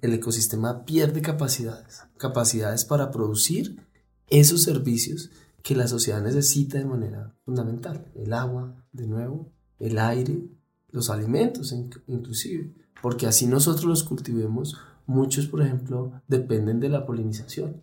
[0.02, 3.82] el ecosistema pierde capacidades, capacidades para producir
[4.28, 5.30] esos servicios
[5.62, 8.12] que la sociedad necesita de manera fundamental.
[8.14, 10.50] El agua, de nuevo, el aire,
[10.90, 11.74] los alimentos
[12.06, 14.76] inclusive, porque así nosotros los cultivemos,
[15.06, 17.82] muchos, por ejemplo, dependen de la polinización.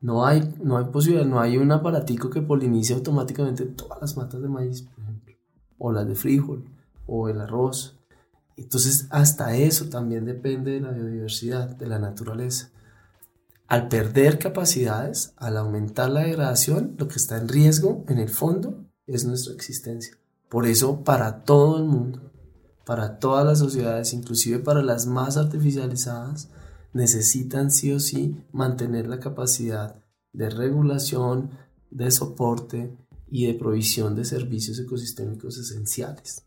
[0.00, 4.40] No hay, no hay posibilidad, no hay un aparatico que polinice automáticamente todas las matas
[4.40, 5.34] de maíz, por ejemplo,
[5.78, 6.64] o las de frijol,
[7.06, 7.98] o el arroz.
[8.56, 12.70] Entonces, hasta eso también depende de la biodiversidad, de la naturaleza.
[13.66, 18.84] Al perder capacidades, al aumentar la degradación, lo que está en riesgo, en el fondo,
[19.06, 20.16] es nuestra existencia.
[20.48, 22.32] Por eso, para todo el mundo,
[22.84, 26.48] para todas las sociedades, inclusive para las más artificializadas,
[26.92, 31.50] necesitan sí o sí mantener la capacidad de regulación,
[31.90, 32.96] de soporte
[33.30, 36.44] y de provisión de servicios ecosistémicos esenciales.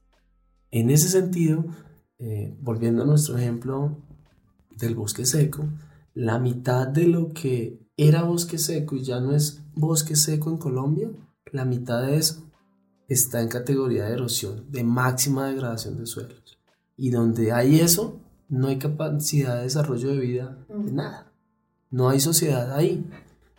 [0.71, 1.65] En ese sentido,
[2.19, 3.97] eh, volviendo a nuestro ejemplo
[4.77, 5.65] del bosque seco,
[6.13, 10.57] la mitad de lo que era bosque seco y ya no es bosque seco en
[10.57, 11.11] Colombia,
[11.51, 12.43] la mitad de eso
[13.07, 16.57] está en categoría de erosión, de máxima degradación de suelos.
[16.97, 18.19] Y donde hay eso,
[18.53, 21.33] no hay capacidad de desarrollo de vida de nada.
[21.89, 23.03] No hay sociedad ahí.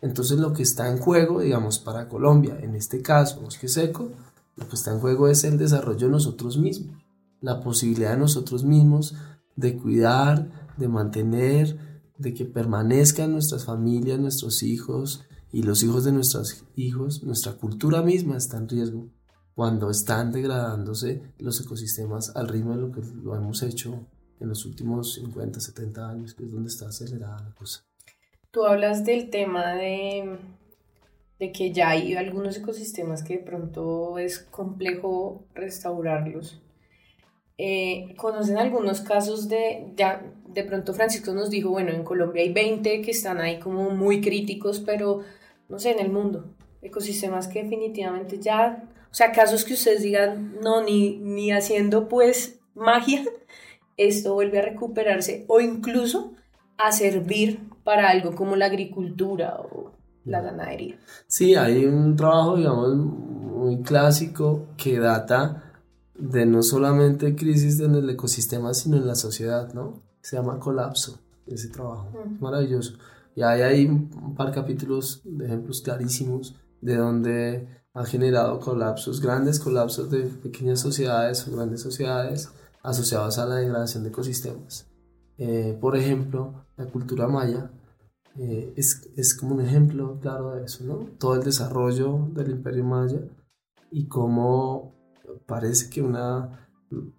[0.00, 4.12] Entonces lo que está en juego, digamos, para Colombia, en este caso, bosque seco,
[4.54, 6.96] lo que está en juego es el desarrollo de nosotros mismos,
[7.40, 9.16] la posibilidad de nosotros mismos
[9.56, 11.76] de cuidar, de mantener,
[12.16, 18.02] de que permanezcan nuestras familias, nuestros hijos y los hijos de nuestros hijos, nuestra cultura
[18.02, 19.08] misma está en riesgo
[19.56, 24.06] cuando están degradándose los ecosistemas al ritmo de lo que lo hemos hecho
[24.40, 27.84] en los últimos 50, 70 años, que es donde está acelerada la cosa.
[28.50, 30.38] Tú hablas del tema de,
[31.38, 36.60] de que ya hay algunos ecosistemas que de pronto es complejo restaurarlos.
[37.56, 42.52] Eh, ¿Conocen algunos casos de, ya de pronto Francisco nos dijo, bueno, en Colombia hay
[42.52, 45.22] 20 que están ahí como muy críticos, pero
[45.68, 50.60] no sé, en el mundo, ecosistemas que definitivamente ya, o sea, casos que ustedes digan,
[50.62, 53.24] no, ni, ni haciendo pues magia,
[53.96, 56.32] esto vuelve a recuperarse o incluso
[56.76, 59.92] a servir para algo como la agricultura o
[60.24, 60.98] la ganadería.
[61.26, 65.72] Sí, hay un trabajo, digamos, muy clásico que data
[66.14, 70.02] de no solamente crisis en el ecosistema, sino en la sociedad, ¿no?
[70.20, 72.08] Se llama colapso, ese trabajo,
[72.40, 72.94] maravilloso.
[73.36, 79.20] Y ahí hay un par de capítulos de ejemplos clarísimos de donde ha generado colapsos,
[79.20, 82.50] grandes colapsos de pequeñas sociedades o grandes sociedades
[82.84, 84.86] asociados a la degradación de ecosistemas.
[85.38, 87.72] Eh, por ejemplo, la cultura maya
[88.38, 91.06] eh, es, es, como un ejemplo claro de eso, ¿no?
[91.18, 93.20] Todo el desarrollo del imperio maya
[93.90, 94.94] y cómo
[95.46, 96.68] parece que una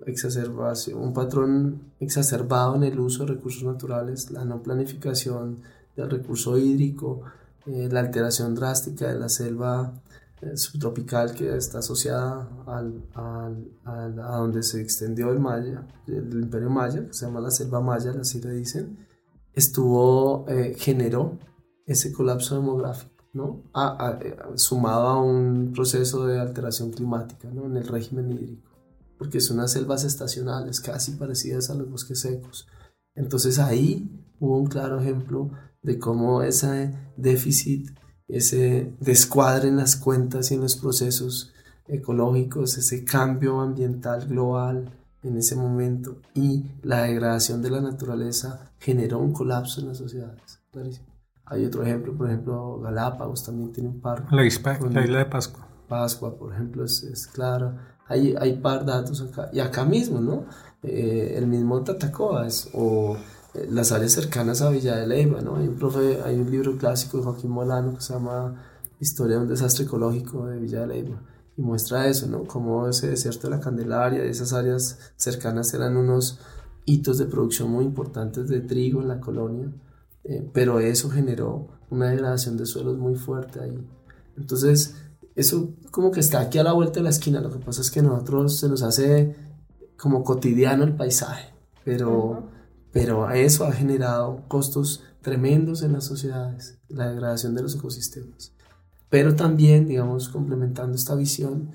[0.05, 5.61] exacerbación, un patrón exacerbado en el uso de recursos naturales, la no planificación
[5.95, 7.21] del recurso hídrico,
[7.65, 9.93] eh, la alteración drástica de la selva
[10.55, 13.03] subtropical que está asociada al,
[13.85, 18.13] a donde se extendió el Maya, el imperio Maya, que se llama la selva Maya,
[18.19, 18.97] así le dicen,
[19.53, 21.39] estuvo, eh, generó
[21.85, 23.63] ese colapso demográfico, ¿no?
[24.21, 27.65] Eh, sumado a un proceso de alteración climática ¿no?
[27.65, 28.69] en el régimen hídrico,
[29.17, 32.67] porque son unas selvas estacionales casi parecidas a los bosques secos.
[33.15, 37.89] Entonces ahí hubo un claro ejemplo de cómo ese déficit
[38.27, 41.53] ese descuadre en las cuentas y en los procesos
[41.87, 44.89] ecológicos, ese cambio ambiental global
[45.23, 50.59] en ese momento y la degradación de la naturaleza generó un colapso en las sociedades.
[51.45, 54.35] Hay otro ejemplo, por ejemplo, Galápagos también tiene un parque.
[54.35, 55.67] La, isla de Pascua.
[55.87, 57.73] Pascua, por ejemplo, es, es claro.
[58.07, 59.49] Hay, hay par datos acá.
[59.53, 60.45] Y acá mismo, ¿no?
[60.81, 63.17] Eh, el mismo Tatacoas o
[63.69, 65.57] las áreas cercanas a Villa de Leyva, ¿no?
[65.57, 68.63] Hay un, profe, hay un libro clásico de Joaquín Molano que se llama
[68.99, 71.21] Historia de un desastre ecológico de Villa de Leyva
[71.57, 72.43] y muestra eso, ¿no?
[72.45, 76.39] Cómo ese desierto de la Candelaria, esas áreas cercanas eran unos
[76.85, 79.71] hitos de producción muy importantes de trigo en la colonia,
[80.23, 83.87] eh, pero eso generó una degradación de suelos muy fuerte ahí.
[84.37, 84.95] Entonces,
[85.35, 87.89] eso como que está aquí a la vuelta de la esquina, lo que pasa es
[87.89, 89.35] que a nosotros se nos hace
[89.97, 92.49] como cotidiano el paisaje, pero,
[92.95, 98.53] pero eso ha generado costos tremendos en las sociedades, la degradación de los ecosistemas.
[99.09, 101.71] Pero también, digamos, complementando esta visión,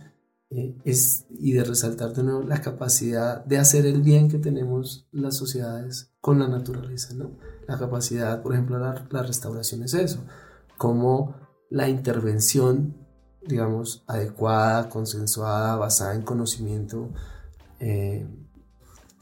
[0.49, 5.09] eh, es, y de resaltar de nuevo la capacidad de hacer el bien que tenemos
[5.13, 7.33] las sociedades con la naturaleza, ¿no?
[7.69, 10.21] La capacidad, por ejemplo, la, la restauración es eso,
[10.79, 11.35] como
[11.69, 12.97] la intervención,
[13.47, 17.11] digamos, adecuada, consensuada, basada en conocimiento
[17.79, 18.27] eh,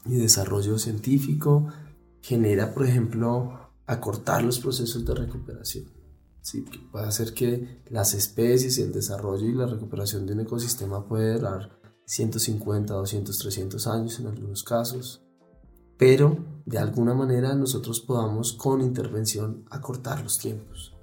[0.05, 1.67] y desarrollo científico,
[2.21, 5.99] genera, por ejemplo, acortar los procesos de recuperación.
[6.41, 6.63] ¿sí?
[6.65, 11.07] que puede hacer que las especies y el desarrollo y la recuperación de un ecosistema
[11.07, 15.21] puede durar 150, 200, 300 años en algunos casos,
[15.97, 20.95] pero de alguna manera nosotros podamos con intervención acortar los tiempos.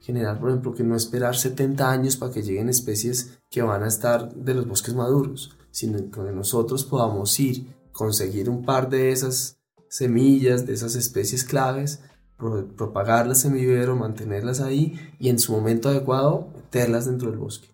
[0.00, 3.88] Generar, por ejemplo, que no esperar 70 años para que lleguen especies que van a
[3.88, 9.61] estar de los bosques maduros, sino que nosotros podamos ir, conseguir un par de esas
[9.92, 12.00] semillas, de esas especies claves,
[12.78, 17.68] propagarlas en vivero, mantenerlas ahí y en su momento adecuado meterlas dentro del bosque.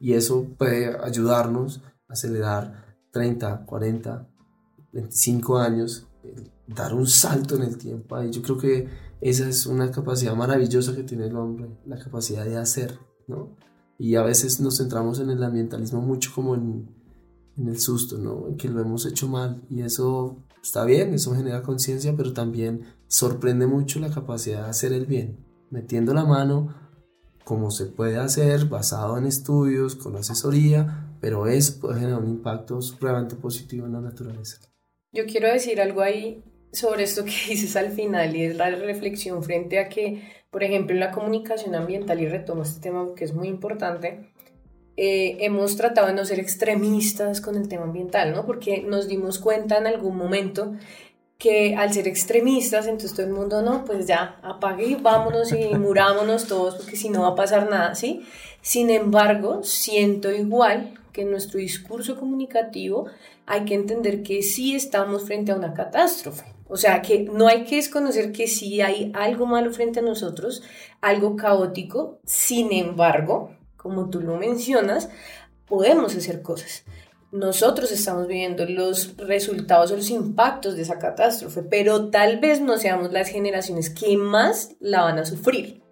[0.00, 4.26] Y eso puede ayudarnos a acelerar 30, 40,
[4.92, 6.06] 25 años,
[6.66, 8.16] dar un salto en el tiempo.
[8.16, 8.88] Ahí yo creo que
[9.20, 13.54] esa es una capacidad maravillosa que tiene el hombre, la capacidad de hacer, ¿no?
[13.98, 16.88] Y a veces nos centramos en el ambientalismo mucho como en,
[17.58, 18.48] en el susto, ¿no?
[18.48, 22.86] En que lo hemos hecho mal y eso está bien, eso genera conciencia, pero también
[23.06, 26.74] sorprende mucho la capacidad de hacer el bien, metiendo la mano
[27.44, 32.80] como se puede hacer, basado en estudios, con asesoría, pero eso puede generar un impacto
[32.80, 34.58] supremamente positivo en la naturaleza.
[35.12, 39.42] Yo quiero decir algo ahí sobre esto que dices al final y es la reflexión
[39.42, 43.34] frente a que, por ejemplo, en la comunicación ambiental, y retomo este tema que es
[43.34, 44.32] muy importante,
[44.96, 48.46] eh, hemos tratado de no ser extremistas con el tema ambiental, ¿no?
[48.46, 50.74] Porque nos dimos cuenta en algún momento
[51.38, 55.74] que al ser extremistas, entonces todo el mundo, no, pues ya, apague y vámonos y
[55.78, 58.22] murámonos todos, porque si no va a pasar nada, ¿sí?
[58.62, 63.06] Sin embargo, siento igual que en nuestro discurso comunicativo
[63.46, 66.54] hay que entender que sí estamos frente a una catástrofe.
[66.66, 70.62] O sea, que no hay que desconocer que sí hay algo malo frente a nosotros,
[71.02, 72.18] algo caótico.
[72.24, 73.50] Sin embargo,
[73.84, 75.10] como tú lo mencionas,
[75.66, 76.84] podemos hacer cosas
[77.34, 82.78] nosotros estamos viviendo los resultados o los impactos de esa catástrofe, pero tal vez no
[82.78, 85.82] seamos las generaciones que más la van a sufrir.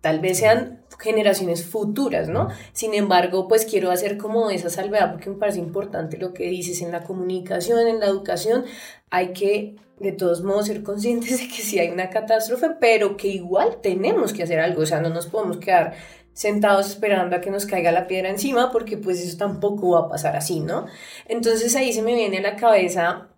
[0.00, 2.48] Tal vez sean generaciones futuras, ¿no?
[2.72, 6.82] Sin embargo, pues quiero hacer como esa salvedad porque me parece importante lo que dices
[6.82, 8.64] en la comunicación, en la educación,
[9.10, 13.28] hay que de todos modos ser conscientes de que sí hay una catástrofe, pero que
[13.28, 15.94] igual tenemos que hacer algo, o sea, no nos podemos quedar
[16.34, 20.08] sentados esperando a que nos caiga la piedra encima, porque pues eso tampoco va a
[20.10, 20.86] pasar así, ¿no?
[21.26, 23.28] Entonces ahí se me viene a la cabeza,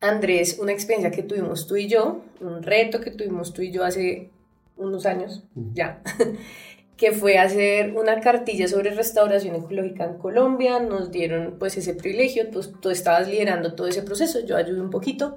[0.00, 3.84] Andrés, una experiencia que tuvimos tú y yo, un reto que tuvimos tú y yo
[3.84, 4.30] hace
[4.76, 5.42] unos años,
[5.74, 6.00] ya,
[6.96, 12.50] que fue hacer una cartilla sobre restauración ecológica en Colombia, nos dieron pues ese privilegio,
[12.52, 15.36] pues tú estabas liderando todo ese proceso, yo ayudé un poquito.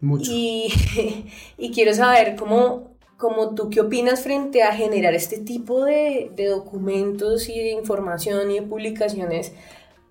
[0.00, 0.30] Mucho.
[0.32, 0.72] Y,
[1.58, 2.87] y quiero saber cómo
[3.18, 8.50] como tú, ¿qué opinas frente a generar este tipo de, de, documentos y de información
[8.50, 9.52] y de publicaciones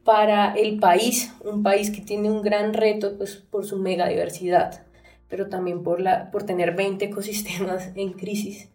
[0.03, 1.33] para el país?
[1.43, 4.85] Un país que tiene un gran reto pues, por su megadiversidad,
[5.29, 8.69] pero también por, la, por tener 20 ecosistemas en crisis.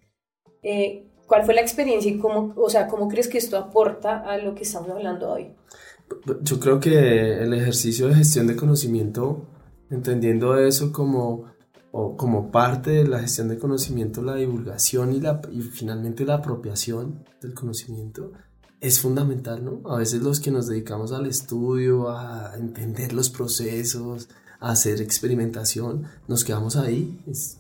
[0.63, 4.39] Eh, ¿Cuál fue la experiencia y cómo, o sea, cómo crees que esto aporta a
[4.39, 5.49] lo que estamos hablando hoy?
[6.43, 9.47] Yo creo que el ejercicio de gestión de conocimiento,
[9.91, 11.52] entendiendo eso como
[11.93, 16.37] o como parte de la gestión de conocimiento, la divulgación y, la, y finalmente la
[16.37, 18.33] apropiación del conocimiento
[18.81, 19.83] es fundamental, ¿no?
[19.89, 24.29] A veces los que nos dedicamos al estudio, a entender los procesos,
[24.59, 27.59] a hacer experimentación, nos quedamos ahí, es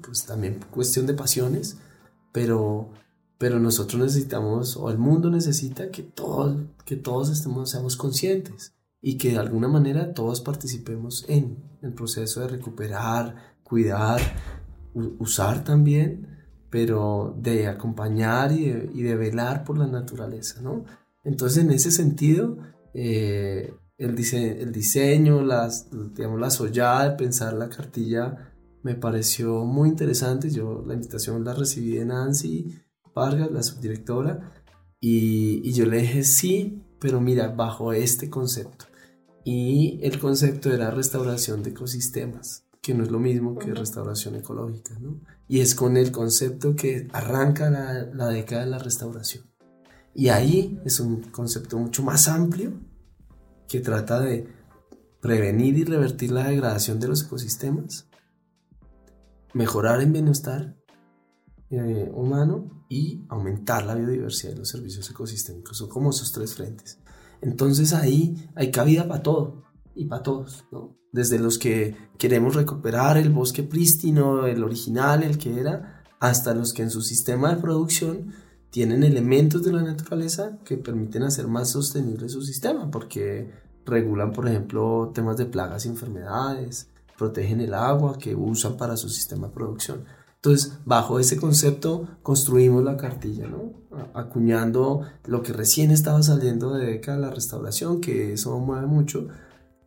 [0.00, 1.76] pues también cuestión de pasiones,
[2.30, 2.88] pero,
[3.36, 9.18] pero nosotros necesitamos, o el mundo necesita que todos, que todos estemos, seamos conscientes y
[9.18, 14.20] que de alguna manera todos participemos en el proceso de recuperar, cuidar,
[15.18, 20.84] usar también, pero de acompañar y de, velar por la naturaleza, ¿no?
[21.24, 22.58] Entonces, en ese sentido,
[22.92, 28.52] eh, el, el diseño, las, digamos, la sollada de pensar la cartilla
[28.82, 30.50] me pareció muy interesante.
[30.50, 32.78] Yo la invitación la recibí de Nancy
[33.14, 34.52] Vargas, la subdirectora,
[35.00, 38.84] y, y yo le dije sí, pero mira, bajo este concepto.
[39.44, 44.98] y el concepto era restauración de ecosistemas, que no es lo mismo que restauración ecológica,
[44.98, 45.20] ¿no?
[45.46, 49.44] Y es con el concepto que arranca la, la década de la restauración.
[50.14, 52.72] Y ahí es un concepto mucho más amplio
[53.68, 54.48] que trata de
[55.20, 58.08] prevenir y revertir la degradación de los ecosistemas,
[59.54, 60.76] mejorar el bienestar
[61.70, 65.78] eh, humano y aumentar la biodiversidad y los servicios ecosistémicos.
[65.78, 66.98] Son como esos tres frentes.
[67.40, 69.62] Entonces ahí hay cabida para todo
[69.94, 70.96] y para todos, ¿no?
[71.12, 76.72] Desde los que queremos recuperar el bosque prístino, el original, el que era, hasta los
[76.72, 78.32] que en su sistema de producción
[78.70, 83.50] tienen elementos de la naturaleza que permiten hacer más sostenible su sistema, porque
[83.84, 86.88] regulan, por ejemplo, temas de plagas y enfermedades,
[87.18, 90.04] protegen el agua que usan para su sistema de producción.
[90.36, 93.74] Entonces, bajo ese concepto construimos la cartilla, ¿no?
[94.14, 99.28] acuñando lo que recién estaba saliendo de década la restauración, que eso mueve mucho,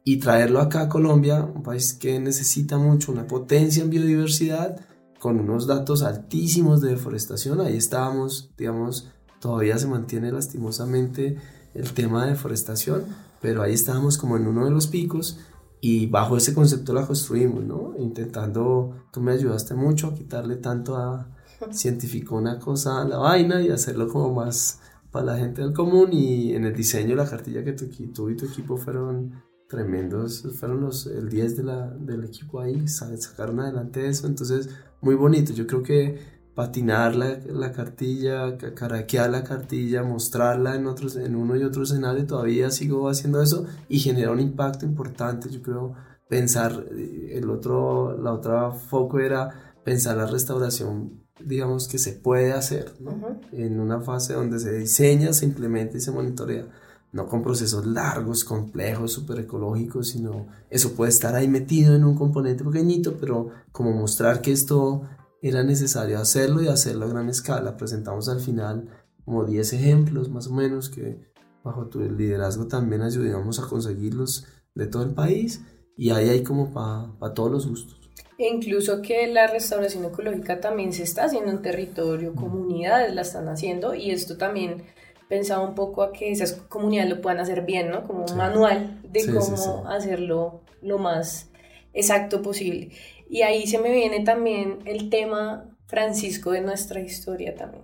[0.07, 4.79] y traerlo acá a Colombia, un país que necesita mucho, una potencia en biodiversidad,
[5.19, 7.59] con unos datos altísimos de deforestación.
[7.59, 11.37] Ahí estábamos, digamos, todavía se mantiene lastimosamente
[11.73, 13.03] el tema de deforestación,
[13.41, 15.39] pero ahí estábamos como en uno de los picos
[15.81, 17.95] y bajo ese concepto la construimos, ¿no?
[17.97, 21.35] Intentando, tú me ayudaste mucho a quitarle tanto a
[21.71, 24.79] científico una cosa a la vaina y hacerlo como más
[25.09, 28.37] para la gente del común y en el diseño la cartilla que tú, tú y
[28.37, 29.33] tu equipo fueron
[29.67, 34.69] tremendos, fueron los, el 10 de la, del equipo ahí, sacaron adelante eso, entonces
[35.01, 36.19] muy bonito, yo creo que
[36.55, 42.25] patinar la, la, cartilla, caraquear la cartilla, mostrarla en, otros, en uno y otro escenario,
[42.25, 45.93] todavía sigo haciendo eso y genera un impacto importante, yo creo,
[46.29, 52.53] pensar, eh, el otro, la otra foco era pensar la restauración, digamos, que se puede
[52.53, 53.39] hacer, ¿no?
[53.51, 56.67] En una fase donde se diseña, se implementa y se monitorea,
[57.15, 62.13] no con procesos largos, complejos, súper ecológicos, sino eso puede estar ahí metido en un
[62.13, 65.03] componente pequeñito, pero como mostrar que esto
[65.41, 67.77] era necesario hacerlo y hacerlo a gran escala.
[67.77, 68.89] Presentamos al final
[69.23, 71.31] como 10 ejemplos más o menos que
[71.63, 74.45] bajo tu liderazgo también ayudamos a conseguirlos
[74.75, 75.61] de todo el país
[75.95, 77.97] y ahí hay como para todos los gustos.
[78.37, 82.35] E incluso que la restauración ecológica también se está haciendo en territorio, mm.
[82.35, 84.83] comunidades la están haciendo y esto también
[85.27, 88.03] pensaba un poco a que esas comunidades lo puedan hacer bien, ¿no?
[88.03, 91.49] Como un manual de cómo hacerlo lo más
[91.93, 92.91] exacto posible.
[93.29, 97.83] Y ahí se me viene también el tema Francisco de nuestra historia también,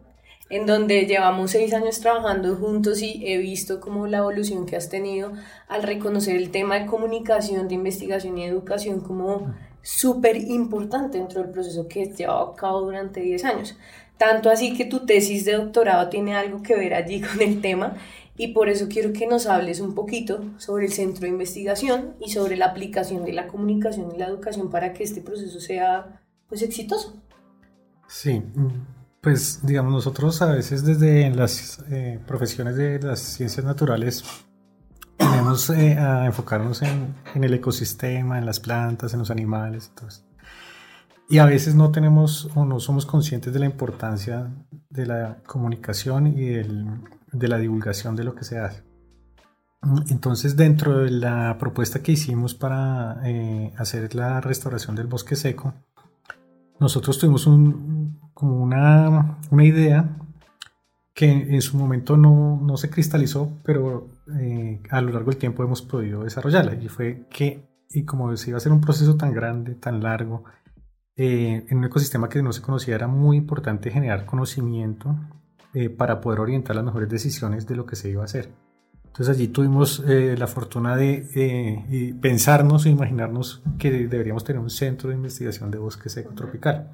[0.50, 4.90] en donde llevamos seis años trabajando juntos y he visto como la evolución que has
[4.90, 5.32] tenido
[5.68, 11.52] al reconocer el tema de comunicación, de investigación y educación como súper importante dentro del
[11.52, 13.78] proceso que has llevado a cabo durante 10 años.
[14.22, 17.96] Tanto así que tu tesis de doctorado tiene algo que ver allí con el tema
[18.38, 22.30] y por eso quiero que nos hables un poquito sobre el centro de investigación y
[22.30, 26.62] sobre la aplicación de la comunicación y la educación para que este proceso sea pues
[26.62, 27.20] exitoso.
[28.08, 28.44] Sí,
[29.22, 34.24] pues digamos nosotros a veces desde las eh, profesiones de las ciencias naturales
[35.18, 40.31] tenemos eh, a enfocarnos en, en, el ecosistema, en las plantas, en los animales, entonces.
[41.32, 44.52] Y a veces no tenemos o no somos conscientes de la importancia
[44.90, 46.86] de la comunicación y el,
[47.32, 48.84] de la divulgación de lo que se hace.
[50.10, 55.74] Entonces, dentro de la propuesta que hicimos para eh, hacer la restauración del bosque seco,
[56.82, 57.46] nosotros tuvimos
[58.34, 60.18] como una, una, idea
[61.14, 65.64] que en su momento no, no se cristalizó, pero eh, a lo largo del tiempo
[65.64, 66.76] hemos podido desarrollarla.
[66.76, 70.44] Y fue que, y como se iba a ser un proceso tan grande, tan largo,
[71.16, 75.16] eh, en un ecosistema que no se conocía, era muy importante generar conocimiento
[75.74, 78.50] eh, para poder orientar las mejores decisiones de lo que se iba a hacer.
[79.06, 84.70] Entonces allí tuvimos eh, la fortuna de eh, pensarnos e imaginarnos que deberíamos tener un
[84.70, 86.92] centro de investigación de bosque seco tropical.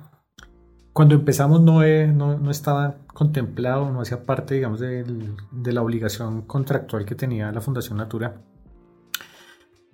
[0.93, 5.05] Cuando empezamos no, no, no, estaba contemplado, no hacía parte, digamos, de,
[5.51, 8.41] de la obligación contractual que tenía la Fundación Natura.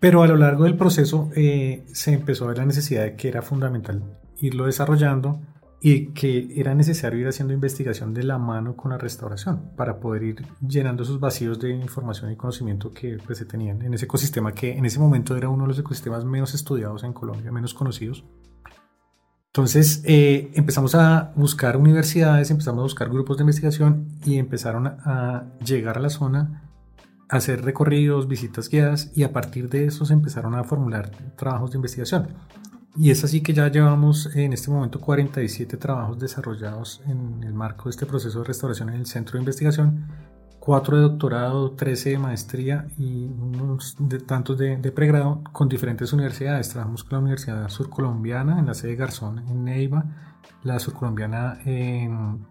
[0.03, 3.41] Pero a lo largo del proceso se empezó a ver la necesidad de que era
[3.41, 4.03] fundamental
[4.41, 5.39] irlo desarrollando
[5.79, 10.23] y que era necesario ir haciendo investigación de la mano con la restauración para poder
[10.23, 14.51] ir llenando esos vacíos de información y conocimiento que pues, se tenían en ese ecosistema
[14.51, 18.25] que en ese momento era uno de los ecosistemas menos estudiados en Colombia, menos conocidos.
[19.53, 25.45] Entonces eh, empezamos a buscar universidades, empezamos a buscar grupos de investigación y empezaron a
[25.65, 26.72] llegar a la zona,
[27.37, 31.77] hacer recorridos, visitas guiadas y a partir de eso se empezaron a formular trabajos de
[31.77, 32.27] investigación.
[32.95, 37.85] Y es así que ya llevamos en este momento 47 trabajos desarrollados en el marco
[37.85, 40.05] de este proceso de restauración en el centro de investigación,
[40.59, 46.69] cuatro de doctorado, 13 de maestría y unos de, tantos de, pregrado con diferentes universidades.
[46.69, 50.05] Trabajamos con la Universidad Surcolombiana en la sede de Garzón en Neiva,
[50.61, 52.45] la Surcolombiana en,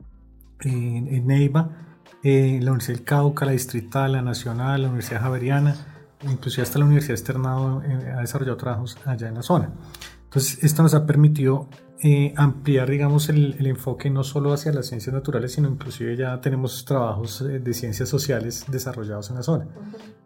[0.60, 1.91] en, Neiva,
[2.22, 5.76] eh, la Universidad del Cauca, la Distrital, la Nacional, la Universidad Javeriana,
[6.22, 9.72] inclusive hasta la Universidad Externado eh, ha desarrollado trabajos allá en la zona.
[10.24, 11.68] Entonces, esto nos ha permitido
[12.04, 16.40] eh, ampliar, digamos, el, el, enfoque no solo hacia las ciencias naturales, sino inclusive ya
[16.40, 19.68] tenemos trabajos eh, de ciencias sociales desarrollados en la zona.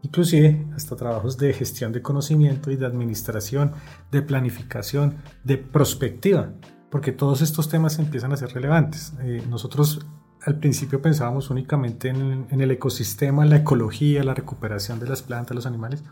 [0.00, 3.72] Inclusive hasta trabajos de gestión de conocimiento y de administración,
[4.10, 6.50] de planificación, de prospectiva,
[6.90, 9.12] porque todos estos temas empiezan a ser relevantes.
[9.20, 10.00] Eh, nosotros
[10.46, 15.54] al principio pensábamos únicamente en, en, el ecosistema, la ecología, la recuperación de las plantas,
[15.54, 16.02] los animales,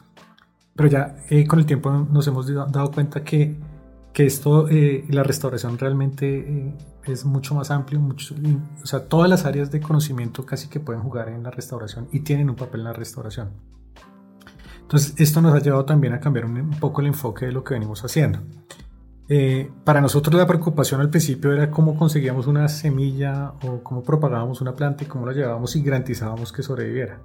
[0.76, 1.16] pero ya
[1.48, 3.56] con el tiempo nos hemos dado cuenta que
[4.14, 6.74] que esto, eh, la restauración realmente eh,
[7.04, 8.36] es mucho más amplio, mucho,
[8.80, 12.20] o sea, todas las áreas de conocimiento casi que pueden jugar en la restauración y
[12.20, 13.50] tienen un papel en la restauración.
[14.80, 17.74] Entonces, esto nos ha llevado también a cambiar un, poco el enfoque de lo que
[17.74, 18.38] venimos haciendo.
[19.28, 24.60] Eh, para nosotros la preocupación al principio era cómo conseguíamos una semilla o cómo propagábamos
[24.60, 27.20] una planta y cómo la llevábamos y garantizábamos que sobreviviera.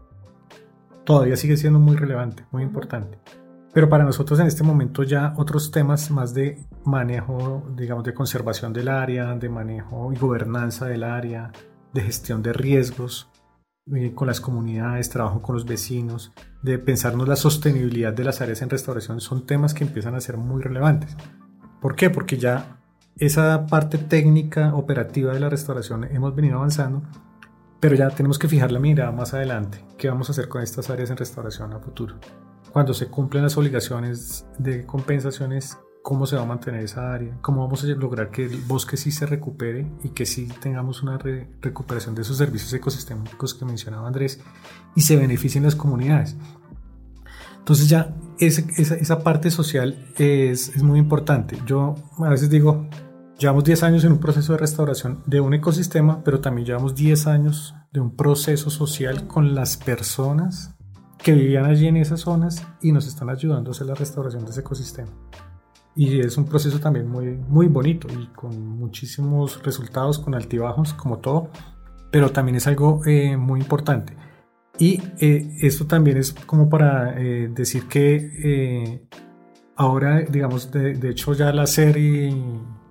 [1.04, 3.20] Todavía sigue siendo muy relevante, muy importante.
[3.74, 8.74] Pero para nosotros en este momento ya otros temas más de manejo, digamos, de conservación
[8.74, 11.52] del área, de manejo y gobernanza del área,
[11.94, 13.30] de gestión de riesgos
[13.94, 16.32] eh, con las comunidades, trabajo con los vecinos,
[16.64, 20.38] de pensarnos la sostenibilidad de las áreas en restauración, son temas que empiezan a ser
[20.38, 21.16] muy relevantes.
[21.82, 22.10] ¿Por qué?
[22.10, 22.78] Porque ya
[23.18, 27.04] esa parte técnica, operativa de la restauración hemos venido avanzando,
[27.80, 29.84] pero ya tenemos que fijar la mirada más adelante.
[29.98, 32.16] ¿Qué vamos a hacer con estas áreas en restauración a futuro?
[32.72, 37.62] cuando se cumplen las obligaciones de compensaciones, cómo se va a mantener esa área, cómo
[37.62, 42.16] vamos a lograr que el bosque sí se recupere y que sí tengamos una recuperación
[42.16, 44.40] de esos servicios ecosistémicos que mencionaba Andrés
[44.96, 46.38] y se beneficien las comunidades.
[47.58, 51.58] Entonces ya esa, esa, parte social es, es, muy importante.
[51.66, 52.88] Yo a veces digo,
[53.38, 57.28] llevamos 10 años en un proceso de restauración de un ecosistema, pero también llevamos 10
[57.28, 60.76] años de un proceso social con las personas
[61.18, 64.52] que vivían allí en esas zonas y nos están ayudando a hacer la restauración de
[64.52, 65.12] ese ecosistema.
[65.96, 71.18] Y es un proceso también muy, muy bonito y con muchísimos resultados, con altibajos, como
[71.18, 71.50] todo,
[72.12, 74.16] pero también es algo eh, muy importante.
[74.80, 79.02] Y eh, esto también es como para eh, decir que
[79.76, 82.34] ahora, digamos, de, de, hecho ya la serie,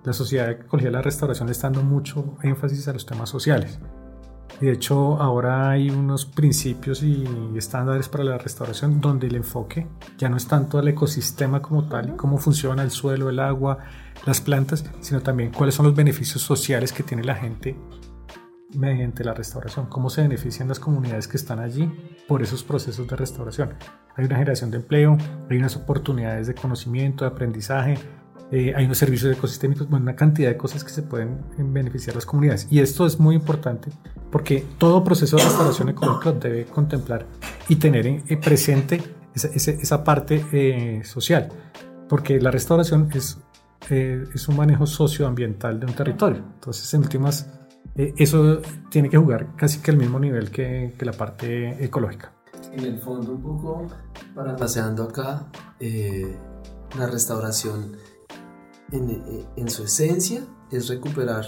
[0.03, 3.29] la Sociedad de Ecología de la Restauración le está dando mucho énfasis a los temas
[3.29, 3.79] sociales.
[4.59, 7.25] De hecho, ahora hay unos principios y
[7.55, 9.87] estándares para la restauración donde el enfoque
[10.17, 13.77] ya no es tanto al ecosistema como tal, cómo funciona el suelo, el agua,
[14.25, 17.77] las plantas, sino también cuáles son los beneficios sociales que tiene la gente
[18.75, 21.91] mediante la restauración, cómo se benefician las comunidades que están allí
[22.27, 23.73] por esos procesos de restauración.
[24.15, 25.17] Hay una generación de empleo,
[25.49, 27.97] hay unas oportunidades de conocimiento, de aprendizaje,
[28.51, 32.25] eh, hay unos servicios ecosistémicos, bueno, una cantidad de cosas que se pueden beneficiar las
[32.25, 32.67] comunidades.
[32.69, 33.91] Y esto es muy importante
[34.31, 37.25] porque todo proceso de restauración ecológica debe contemplar
[37.67, 39.01] y tener eh, presente
[39.35, 41.49] esa, esa, parte eh, social,
[42.07, 43.39] porque la restauración es,
[43.89, 46.43] es un manejo socioambiental de un territorio.
[46.55, 47.58] Entonces, en últimas,
[47.95, 52.33] eso tiene que jugar casi que al mismo nivel que, que la parte ecológica.
[52.71, 53.87] En el fondo, un poco,
[54.35, 55.47] para paseando acá,
[56.97, 57.97] la restauración
[58.91, 61.45] en, su esencia es recuperar,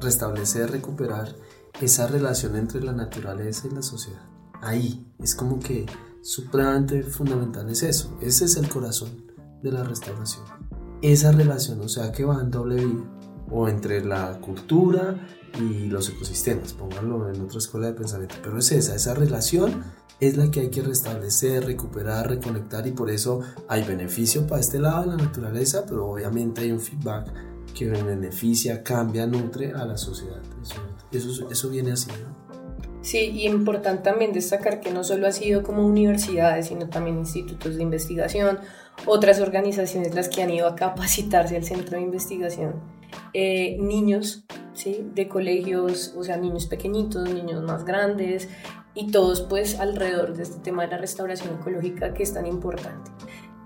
[0.00, 1.34] restablecer, recuperar
[1.80, 4.22] esa relación entre la naturaleza y la sociedad.
[4.60, 5.86] Ahí es como que
[6.22, 8.16] supremamente fundamental es eso.
[8.20, 9.10] Ese es el corazón
[9.62, 10.44] de la restauración.
[11.00, 13.10] Esa relación, o sea, que va en doble vía,
[13.50, 15.16] o entre la cultura
[15.58, 19.84] y los ecosistemas, pónganlo en otra escuela de pensamiento, pero es esa, esa relación
[20.20, 24.78] es la que hay que restablecer, recuperar, reconectar y por eso hay beneficio para este
[24.78, 27.26] lado de la naturaleza, pero obviamente hay un feedback
[27.74, 30.40] que beneficia, cambia, nutre a la sociedad.
[31.10, 32.42] Eso, eso, viene así, ¿no?
[33.02, 37.74] Sí, y importante también destacar que no solo ha sido como universidades, sino también institutos
[37.74, 38.60] de investigación,
[39.06, 42.74] otras organizaciones las que han ido a capacitarse al centro de investigación,
[43.34, 45.06] eh, niños ¿sí?
[45.14, 48.48] de colegios, o sea, niños pequeñitos, niños más grandes,
[48.94, 53.10] y todos pues alrededor de este tema de la restauración ecológica que es tan importante.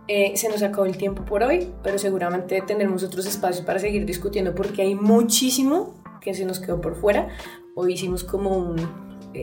[0.09, 4.07] Eh, se nos acabó el tiempo por hoy, pero seguramente tendremos otros espacios para seguir
[4.07, 7.29] discutiendo porque hay muchísimo que se nos quedó por fuera.
[7.75, 8.87] Hoy hicimos como eh,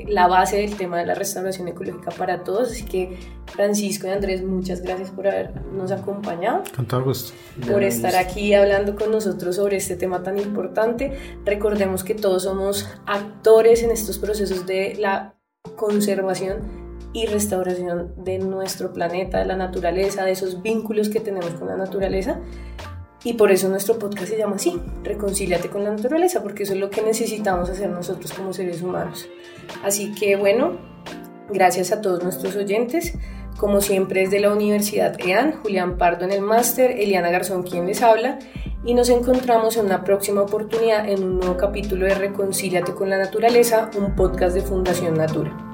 [0.08, 3.18] la base del tema de la restauración ecológica para todos, así que
[3.48, 6.64] Francisco y Andrés, muchas gracias por habernos acompañado.
[6.76, 7.34] Con todo gusto.
[7.70, 11.14] Por estar aquí hablando con nosotros sobre este tema tan importante.
[11.46, 15.36] Recordemos que todos somos actores en estos procesos de la
[15.76, 16.84] conservación
[17.14, 21.78] y restauración de nuestro planeta, de la naturaleza, de esos vínculos que tenemos con la
[21.78, 22.39] naturaleza.
[23.24, 26.80] Y por eso nuestro podcast se llama así, Reconcíliate con la naturaleza, porque eso es
[26.80, 29.28] lo que necesitamos hacer nosotros como seres humanos.
[29.84, 30.78] Así que bueno,
[31.50, 33.18] gracias a todos nuestros oyentes.
[33.58, 37.86] Como siempre es de la Universidad EAN, Julián Pardo en el máster, Eliana Garzón quien
[37.86, 38.40] les habla,
[38.84, 43.18] y nos encontramos en una próxima oportunidad en un nuevo capítulo de Reconcíliate con la
[43.18, 45.73] naturaleza, un podcast de Fundación Natura.